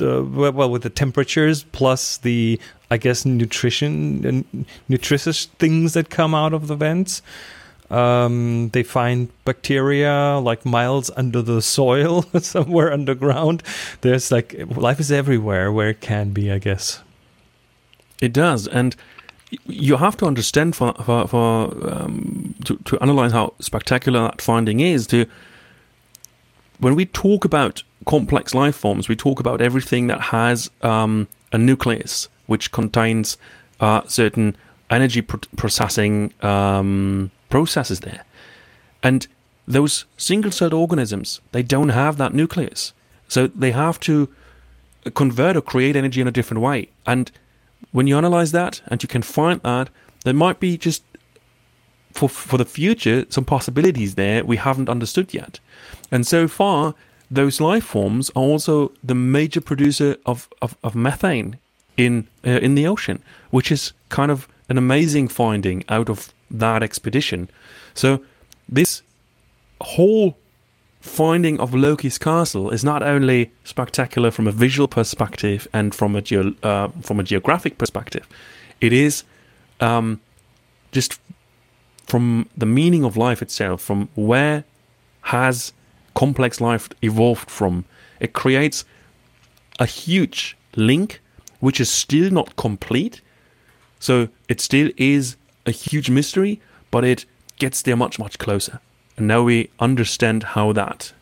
uh, 0.00 0.22
well 0.22 0.70
with 0.70 0.82
the 0.82 0.90
temperatures 0.90 1.64
plus 1.72 2.18
the 2.18 2.60
I 2.90 2.98
guess 2.98 3.24
nutrition 3.24 4.24
and 4.24 4.66
nutritious 4.88 5.46
things 5.58 5.94
that 5.94 6.10
come 6.10 6.34
out 6.34 6.52
of 6.52 6.68
the 6.68 6.76
vents. 6.76 7.22
Um, 7.88 8.70
they 8.70 8.82
find 8.82 9.28
bacteria 9.44 10.40
like 10.42 10.66
miles 10.66 11.10
under 11.16 11.40
the 11.40 11.62
soil, 11.62 12.22
somewhere 12.40 12.92
underground. 12.92 13.62
There's 14.00 14.32
like 14.32 14.54
life 14.76 14.98
is 15.00 15.12
everywhere 15.12 15.72
where 15.72 15.90
it 15.90 16.00
can 16.00 16.30
be, 16.30 16.50
I 16.50 16.58
guess. 16.58 17.02
It 18.20 18.32
does, 18.32 18.66
and 18.66 18.96
you 19.66 19.96
have 19.96 20.16
to 20.18 20.26
understand 20.26 20.74
for 20.76 20.92
for, 20.94 21.26
for 21.28 21.92
um, 21.92 22.54
to 22.64 22.76
to 22.76 22.98
analyze 23.00 23.32
how 23.32 23.54
spectacular 23.60 24.20
that 24.20 24.42
finding 24.42 24.80
is. 24.80 25.06
To 25.08 25.26
when 26.78 26.94
we 26.94 27.06
talk 27.06 27.44
about 27.44 27.82
complex 28.06 28.54
life 28.54 28.76
forms, 28.76 29.08
we 29.08 29.16
talk 29.16 29.40
about 29.40 29.60
everything 29.60 30.06
that 30.08 30.20
has 30.20 30.70
um, 30.82 31.28
a 31.52 31.58
nucleus 31.58 32.28
which 32.46 32.70
contains 32.70 33.36
uh, 33.80 34.02
certain 34.06 34.56
energy 34.90 35.22
processing 35.22 36.32
um, 36.42 37.30
processes 37.48 38.00
there. 38.00 38.24
And 39.02 39.26
those 39.66 40.04
single 40.16 40.52
celled 40.52 40.72
organisms, 40.72 41.40
they 41.52 41.62
don't 41.62 41.88
have 41.88 42.16
that 42.18 42.34
nucleus. 42.34 42.92
So 43.28 43.48
they 43.48 43.72
have 43.72 43.98
to 44.00 44.28
convert 45.14 45.56
or 45.56 45.60
create 45.60 45.96
energy 45.96 46.20
in 46.20 46.28
a 46.28 46.30
different 46.30 46.62
way. 46.62 46.88
And 47.04 47.30
when 47.96 48.06
you 48.06 48.18
analyze 48.18 48.52
that 48.52 48.82
and 48.88 49.02
you 49.02 49.08
can 49.08 49.22
find 49.22 49.62
that, 49.62 49.88
there 50.24 50.34
might 50.34 50.60
be 50.60 50.76
just 50.76 51.02
for, 52.12 52.28
for 52.28 52.58
the 52.58 52.66
future 52.66 53.24
some 53.30 53.46
possibilities 53.46 54.16
there 54.16 54.44
we 54.44 54.58
haven't 54.58 54.90
understood 54.90 55.32
yet. 55.32 55.60
And 56.10 56.26
so 56.26 56.46
far, 56.46 56.94
those 57.30 57.58
life 57.58 57.84
forms 57.84 58.28
are 58.36 58.42
also 58.42 58.92
the 59.02 59.14
major 59.14 59.62
producer 59.62 60.16
of, 60.26 60.46
of, 60.60 60.76
of 60.84 60.94
methane 60.94 61.56
in 61.96 62.28
uh, 62.46 62.60
in 62.66 62.74
the 62.74 62.86
ocean, 62.86 63.22
which 63.50 63.72
is 63.72 63.94
kind 64.10 64.30
of 64.30 64.46
an 64.68 64.76
amazing 64.76 65.28
finding 65.28 65.82
out 65.88 66.10
of 66.10 66.34
that 66.50 66.82
expedition. 66.82 67.48
So 67.94 68.20
this 68.68 69.00
whole 69.80 70.36
finding 71.06 71.60
of 71.60 71.72
Loki's 71.72 72.18
castle 72.18 72.70
is 72.70 72.84
not 72.84 73.02
only 73.02 73.52
spectacular 73.64 74.30
from 74.30 74.46
a 74.46 74.52
visual 74.52 74.88
perspective 74.88 75.68
and 75.72 75.94
from 75.94 76.16
a 76.16 76.22
geo- 76.22 76.54
uh, 76.62 76.88
from 77.02 77.20
a 77.20 77.22
geographic 77.22 77.78
perspective, 77.78 78.28
it 78.80 78.92
is 78.92 79.24
um, 79.80 80.20
just 80.92 81.20
from 82.06 82.48
the 82.56 82.66
meaning 82.66 83.04
of 83.04 83.16
life 83.16 83.42
itself, 83.42 83.80
from 83.82 84.08
where 84.14 84.64
has 85.22 85.72
complex 86.14 86.60
life 86.60 86.88
evolved 87.02 87.50
from. 87.50 87.84
It 88.20 88.32
creates 88.32 88.84
a 89.78 89.86
huge 89.86 90.56
link, 90.76 91.20
which 91.60 91.80
is 91.80 91.90
still 91.90 92.30
not 92.30 92.56
complete. 92.56 93.20
So 93.98 94.28
it 94.48 94.60
still 94.60 94.90
is 94.96 95.36
a 95.66 95.70
huge 95.70 96.10
mystery, 96.10 96.60
but 96.90 97.04
it 97.04 97.24
gets 97.58 97.82
there 97.82 97.96
much, 97.96 98.18
much 98.18 98.38
closer. 98.38 98.80
And 99.16 99.26
now 99.26 99.42
we 99.42 99.70
understand 99.78 100.42
how 100.42 100.72
that 100.72 101.12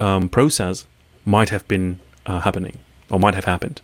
um, 0.00 0.28
process 0.28 0.86
might 1.24 1.48
have 1.50 1.66
been 1.68 2.00
uh, 2.26 2.40
happening 2.40 2.78
or 3.10 3.18
might 3.18 3.34
have 3.34 3.44
happened. 3.44 3.80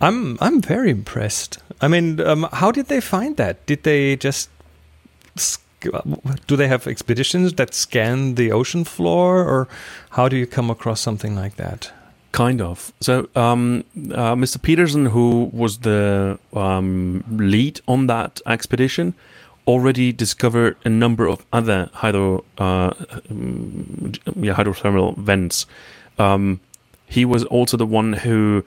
I'm 0.00 0.38
I'm 0.40 0.60
very 0.60 0.90
impressed. 0.90 1.58
I 1.80 1.88
mean, 1.88 2.20
um, 2.20 2.48
how 2.52 2.70
did 2.70 2.86
they 2.86 3.00
find 3.00 3.36
that? 3.36 3.66
Did 3.66 3.82
they 3.82 4.16
just 4.16 4.50
do 6.46 6.56
they 6.56 6.68
have 6.68 6.86
expeditions 6.86 7.52
that 7.54 7.74
scan 7.74 8.34
the 8.34 8.52
ocean 8.52 8.84
floor, 8.84 9.44
or 9.44 9.68
how 10.10 10.28
do 10.28 10.36
you 10.36 10.46
come 10.46 10.70
across 10.70 11.00
something 11.00 11.34
like 11.34 11.56
that? 11.56 11.92
Kind 12.32 12.60
of. 12.60 12.92
So, 13.00 13.28
um, 13.34 13.84
uh, 14.12 14.34
Mr. 14.34 14.60
Pedersen, 14.60 15.06
who 15.06 15.50
was 15.52 15.78
the 15.78 16.38
um, 16.52 17.24
lead 17.30 17.80
on 17.88 18.06
that 18.08 18.40
expedition, 18.46 19.14
already 19.68 20.12
discovered 20.12 20.76
a 20.84 20.88
number 20.88 21.28
of 21.28 21.44
other 21.52 21.90
hydro, 21.92 22.42
uh, 22.56 22.92
um, 23.30 24.12
yeah, 24.36 24.54
hydrothermal 24.54 25.16
vents. 25.18 25.66
Um, 26.18 26.60
he 27.06 27.24
was 27.26 27.44
also 27.44 27.76
the 27.76 27.86
one 27.86 28.14
who 28.14 28.64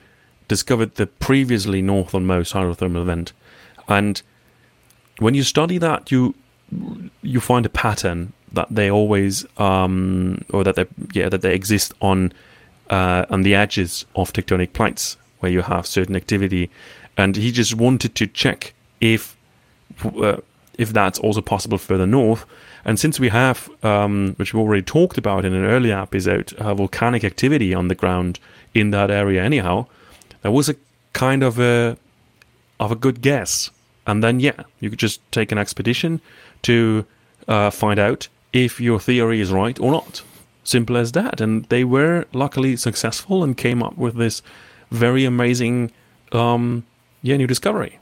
discovered 0.48 0.96
the 0.96 1.08
previously 1.08 1.82
northernmost 1.82 2.54
hydrothermal 2.54 3.06
vent, 3.06 3.34
and 3.88 4.22
when 5.18 5.34
you 5.34 5.44
study 5.44 5.78
that, 5.80 6.12
you 6.12 6.36
you 7.22 7.42
find 7.42 7.66
a 7.66 7.70
pattern 7.70 8.32
that 8.54 8.68
they 8.70 8.90
always 8.90 9.46
um, 9.58 10.44
or 10.52 10.64
that 10.64 10.76
they 10.76 10.86
yeah 11.14 11.30
that 11.30 11.42
they 11.42 11.54
exist 11.54 11.94
on 12.02 12.32
uh, 12.92 13.26
on 13.30 13.42
the 13.42 13.56
edges 13.56 14.06
of 14.16 14.32
tectonic 14.34 14.74
plates 14.74 15.18
where 15.40 15.52
you 15.52 15.62
have 15.62 15.88
certain 15.88 16.16
activity, 16.16 16.70
and 17.18 17.36
he 17.36 17.52
just 17.52 17.74
wanted 17.74 18.14
to 18.14 18.28
check 18.28 18.74
if 19.00 19.36
uh, 20.22 20.38
if 20.78 20.94
that's 20.94 21.20
also 21.20 21.42
possible 21.42 21.78
further 21.78 22.08
north. 22.08 22.46
And 22.86 23.00
since 23.00 23.20
we 23.20 23.30
have, 23.30 23.70
um, 23.84 24.34
which 24.38 24.54
we've 24.54 24.62
already 24.62 24.82
talked 24.82 25.18
about 25.18 25.46
in 25.46 25.54
an 25.54 25.66
earlier 25.66 26.00
episode, 26.00 26.54
uh, 26.54 26.74
volcanic 26.74 27.24
activity 27.24 27.74
on 27.74 27.88
the 27.88 27.96
ground 27.96 28.40
in 28.74 28.92
that 28.92 29.12
area, 29.12 29.44
anyhow, 29.44 29.86
that 30.42 30.52
was 30.52 30.70
a 30.70 30.76
kind 31.14 31.44
of 31.44 31.60
a 31.60 31.98
of 32.80 32.92
a 32.92 32.96
good 32.96 33.22
guess. 33.22 33.70
And 34.08 34.24
then, 34.24 34.40
yeah, 34.40 34.64
you 34.80 34.90
could 34.90 35.00
just 35.00 35.22
take 35.32 35.52
an 35.52 35.60
expedition 35.60 36.20
to 36.64 37.06
uh, 37.48 37.70
find 37.70 38.00
out 38.00 38.28
if 38.52 38.82
your 38.82 39.00
theory 39.00 39.40
is 39.40 39.52
right 39.52 39.80
or 39.80 39.92
not. 39.92 40.24
Simple 40.64 40.98
as 40.98 41.12
that. 41.12 41.40
And 41.40 41.66
they 41.66 41.84
were 41.84 42.26
luckily 42.34 42.76
successful 42.76 43.44
and 43.44 43.56
came 43.56 43.84
up 43.84 43.98
with 43.98 44.16
this 44.16 44.42
very 44.90 45.26
amazing, 45.26 45.92
um, 46.32 46.84
yeah, 47.22 47.38
new 47.38 47.48
discovery. 47.48 48.00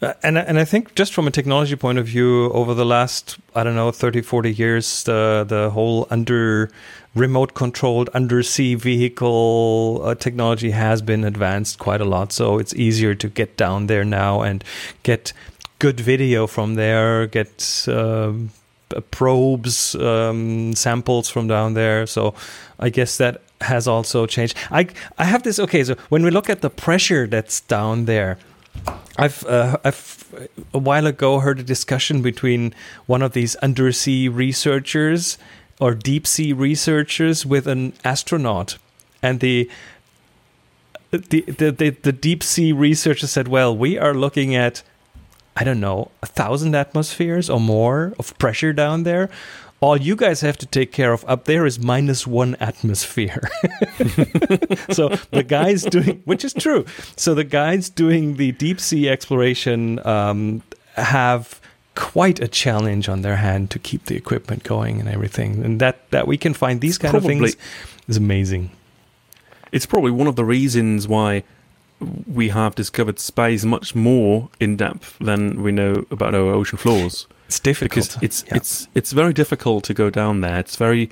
Uh, 0.00 0.14
and 0.22 0.38
and 0.38 0.58
I 0.58 0.64
think 0.64 0.94
just 0.94 1.12
from 1.12 1.26
a 1.26 1.30
technology 1.30 1.76
point 1.76 1.98
of 1.98 2.06
view, 2.06 2.52
over 2.52 2.74
the 2.74 2.84
last 2.84 3.38
I 3.54 3.64
don't 3.64 3.74
know 3.74 3.90
30, 3.90 4.22
40 4.22 4.52
years, 4.52 5.04
the 5.04 5.44
the 5.48 5.70
whole 5.70 6.06
under 6.10 6.70
remote 7.14 7.54
controlled 7.54 8.08
undersea 8.10 8.74
vehicle 8.74 10.00
uh, 10.04 10.14
technology 10.14 10.70
has 10.70 11.02
been 11.02 11.24
advanced 11.24 11.78
quite 11.78 12.00
a 12.00 12.04
lot. 12.04 12.32
So 12.32 12.58
it's 12.58 12.74
easier 12.74 13.14
to 13.16 13.28
get 13.28 13.56
down 13.56 13.86
there 13.86 14.04
now 14.04 14.42
and 14.42 14.62
get 15.02 15.32
good 15.78 16.00
video 16.00 16.46
from 16.46 16.74
there, 16.74 17.26
get 17.26 17.84
um, 17.88 18.50
probes, 19.10 19.94
um, 19.96 20.74
samples 20.74 21.28
from 21.28 21.48
down 21.48 21.74
there. 21.74 22.06
So 22.06 22.34
I 22.78 22.90
guess 22.90 23.18
that 23.18 23.42
has 23.60 23.88
also 23.88 24.26
changed. 24.26 24.56
I 24.70 24.88
I 25.18 25.24
have 25.24 25.42
this. 25.42 25.58
Okay, 25.58 25.84
so 25.84 25.96
when 26.08 26.22
we 26.22 26.30
look 26.30 26.48
at 26.48 26.60
the 26.60 26.70
pressure 26.70 27.26
that's 27.26 27.60
down 27.60 28.04
there, 28.04 28.38
I've 29.16 29.44
uh, 29.44 29.78
I've 29.84 30.48
a 30.72 30.78
while 30.78 31.06
ago 31.06 31.40
heard 31.40 31.58
a 31.58 31.64
discussion 31.64 32.22
between 32.22 32.74
one 33.06 33.22
of 33.22 33.32
these 33.32 33.56
undersea 33.56 34.28
researchers 34.28 35.38
or 35.80 35.94
deep 35.94 36.26
sea 36.26 36.52
researchers 36.52 37.44
with 37.44 37.66
an 37.66 37.94
astronaut, 38.04 38.78
and 39.22 39.40
the 39.40 39.68
the, 41.10 41.40
the, 41.40 41.70
the, 41.70 41.90
the 41.90 42.12
deep 42.12 42.42
sea 42.42 42.72
researcher 42.72 43.26
said, 43.26 43.48
"Well, 43.48 43.76
we 43.76 43.98
are 43.98 44.14
looking 44.14 44.54
at 44.54 44.82
I 45.58 45.64
don't 45.64 45.80
know, 45.80 46.12
a 46.22 46.26
thousand 46.26 46.76
atmospheres 46.76 47.50
or 47.50 47.58
more 47.58 48.14
of 48.16 48.38
pressure 48.38 48.72
down 48.72 49.02
there. 49.02 49.28
All 49.80 49.96
you 49.96 50.16
guys 50.16 50.40
have 50.40 50.56
to 50.58 50.66
take 50.66 50.90
care 50.90 51.12
of 51.12 51.24
up 51.28 51.44
there 51.44 51.64
is 51.64 51.78
minus 51.78 52.26
one 52.26 52.56
atmosphere. 52.56 53.48
so 54.90 55.08
the 55.30 55.44
guys 55.46 55.84
doing, 55.84 56.20
which 56.24 56.44
is 56.44 56.52
true. 56.52 56.84
So 57.16 57.34
the 57.34 57.44
guys 57.44 57.88
doing 57.88 58.36
the 58.36 58.52
deep 58.52 58.80
sea 58.80 59.08
exploration 59.08 60.04
um, 60.04 60.62
have 60.94 61.60
quite 61.94 62.40
a 62.40 62.48
challenge 62.48 63.08
on 63.08 63.22
their 63.22 63.36
hand 63.36 63.70
to 63.72 63.78
keep 63.78 64.06
the 64.06 64.16
equipment 64.16 64.64
going 64.64 65.00
and 65.00 65.08
everything. 65.08 65.64
And 65.64 65.80
that 65.80 66.10
that 66.10 66.26
we 66.26 66.36
can 66.36 66.54
find 66.54 66.80
these 66.80 66.98
kind 66.98 67.10
probably, 67.10 67.34
of 67.34 67.40
things 67.40 67.56
is 68.08 68.16
amazing. 68.16 68.70
It's 69.70 69.86
probably 69.86 70.10
one 70.10 70.26
of 70.26 70.36
the 70.36 70.44
reasons 70.44 71.06
why 71.06 71.44
we 72.26 72.48
have 72.48 72.74
discovered 72.74 73.18
space 73.18 73.64
much 73.64 73.94
more 73.94 74.48
in 74.60 74.76
depth 74.76 75.18
than 75.18 75.62
we 75.62 75.72
know 75.72 76.04
about 76.10 76.34
our 76.34 76.50
ocean 76.52 76.78
floors. 76.78 77.26
It's 77.48 77.60
difficult 77.60 77.90
because 77.90 78.22
it's 78.22 78.44
yeah. 78.46 78.56
it's 78.56 78.88
it's 78.94 79.12
very 79.12 79.32
difficult 79.32 79.84
to 79.84 79.94
go 79.94 80.10
down 80.10 80.42
there. 80.42 80.58
It's 80.58 80.76
very 80.76 81.10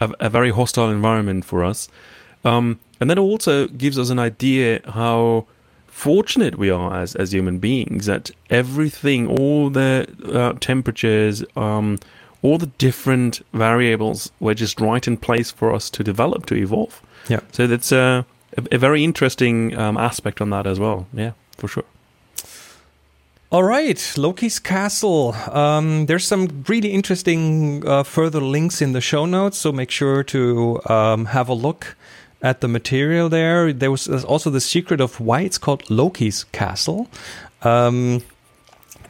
a, 0.00 0.12
a 0.20 0.28
very 0.28 0.50
hostile 0.50 0.90
environment 0.90 1.44
for 1.46 1.64
us, 1.64 1.88
um, 2.44 2.78
and 3.00 3.10
that 3.10 3.18
also 3.18 3.66
gives 3.68 3.98
us 3.98 4.10
an 4.10 4.18
idea 4.18 4.80
how 4.84 5.46
fortunate 5.86 6.58
we 6.58 6.70
are 6.70 6.94
as 7.02 7.16
as 7.16 7.32
human 7.32 7.58
beings 7.58 8.04
that 8.04 8.30
everything, 8.50 9.26
all 9.26 9.70
the 9.70 10.06
uh, 10.26 10.52
temperatures, 10.60 11.42
um, 11.56 11.98
all 12.42 12.58
the 12.58 12.70
different 12.78 13.40
variables 13.54 14.30
were 14.40 14.54
just 14.54 14.80
right 14.80 15.08
in 15.08 15.16
place 15.16 15.50
for 15.50 15.72
us 15.72 15.90
to 15.90 16.04
develop 16.04 16.44
to 16.46 16.54
evolve. 16.54 17.00
Yeah. 17.28 17.40
So 17.52 17.66
that's 17.66 17.92
a, 17.92 18.26
a, 18.56 18.62
a 18.72 18.78
very 18.78 19.02
interesting 19.02 19.76
um, 19.76 19.96
aspect 19.96 20.40
on 20.40 20.50
that 20.50 20.66
as 20.66 20.78
well. 20.78 21.06
Yeah, 21.14 21.32
for 21.56 21.68
sure. 21.68 21.84
All 23.50 23.62
right, 23.62 23.96
Loki's 24.18 24.58
Castle. 24.58 25.32
Um, 25.50 26.04
there's 26.04 26.26
some 26.26 26.64
really 26.68 26.92
interesting 26.92 27.82
uh, 27.88 28.02
further 28.02 28.42
links 28.42 28.82
in 28.82 28.92
the 28.92 29.00
show 29.00 29.24
notes, 29.24 29.56
so 29.56 29.72
make 29.72 29.90
sure 29.90 30.22
to 30.24 30.78
um, 30.84 31.24
have 31.24 31.48
a 31.48 31.54
look 31.54 31.96
at 32.42 32.60
the 32.60 32.68
material 32.68 33.30
there. 33.30 33.72
There 33.72 33.90
was 33.90 34.06
also 34.06 34.50
the 34.50 34.60
secret 34.60 35.00
of 35.00 35.18
why 35.18 35.40
it's 35.40 35.56
called 35.56 35.88
Loki's 35.88 36.44
Castle. 36.52 37.08
Um, 37.62 38.22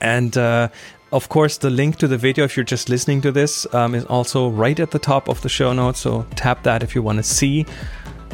and 0.00 0.38
uh, 0.38 0.68
of 1.10 1.28
course, 1.28 1.58
the 1.58 1.70
link 1.70 1.96
to 1.96 2.06
the 2.06 2.16
video, 2.16 2.44
if 2.44 2.56
you're 2.56 2.62
just 2.62 2.88
listening 2.88 3.20
to 3.22 3.32
this, 3.32 3.66
um, 3.74 3.92
is 3.96 4.04
also 4.04 4.50
right 4.50 4.78
at 4.78 4.92
the 4.92 5.00
top 5.00 5.28
of 5.28 5.42
the 5.42 5.48
show 5.48 5.72
notes. 5.72 5.98
So 5.98 6.24
tap 6.36 6.62
that 6.62 6.84
if 6.84 6.94
you 6.94 7.02
want 7.02 7.16
to 7.16 7.24
see 7.24 7.66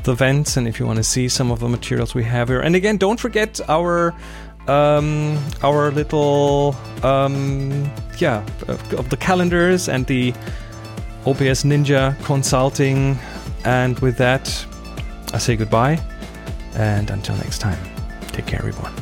the 0.03 0.15
vents 0.15 0.59
and 0.59 0.69
if 0.69 0.79
you 0.79 0.85
want 0.85 0.99
to 0.99 1.05
see 1.05 1.31
some 1.31 1.51
of 1.51 1.61
the 1.61 1.69
materials 1.69 2.15
we 2.15 2.25
have 2.25 2.49
here. 2.49 2.61
And 2.61 2.77
again, 2.77 2.99
don't 2.99 3.19
forget 3.19 3.59
our 3.71 4.15
um, 4.69 5.39
our 5.63 5.91
little 5.91 6.77
um, 7.03 7.91
yeah 8.19 8.45
of 8.69 9.09
the 9.11 9.17
calendars 9.17 9.89
and 9.89 10.07
the 10.07 10.33
OBS 11.27 11.65
Ninja 11.65 12.17
consulting. 12.25 13.19
And 13.65 13.99
with 14.01 14.19
that, 14.19 14.67
I 15.33 15.39
say 15.39 15.57
goodbye, 15.57 15.99
and 16.75 17.11
until 17.11 17.37
next 17.37 17.61
time, 17.61 17.79
take 18.29 18.47
care, 18.47 18.59
everyone. 18.59 18.93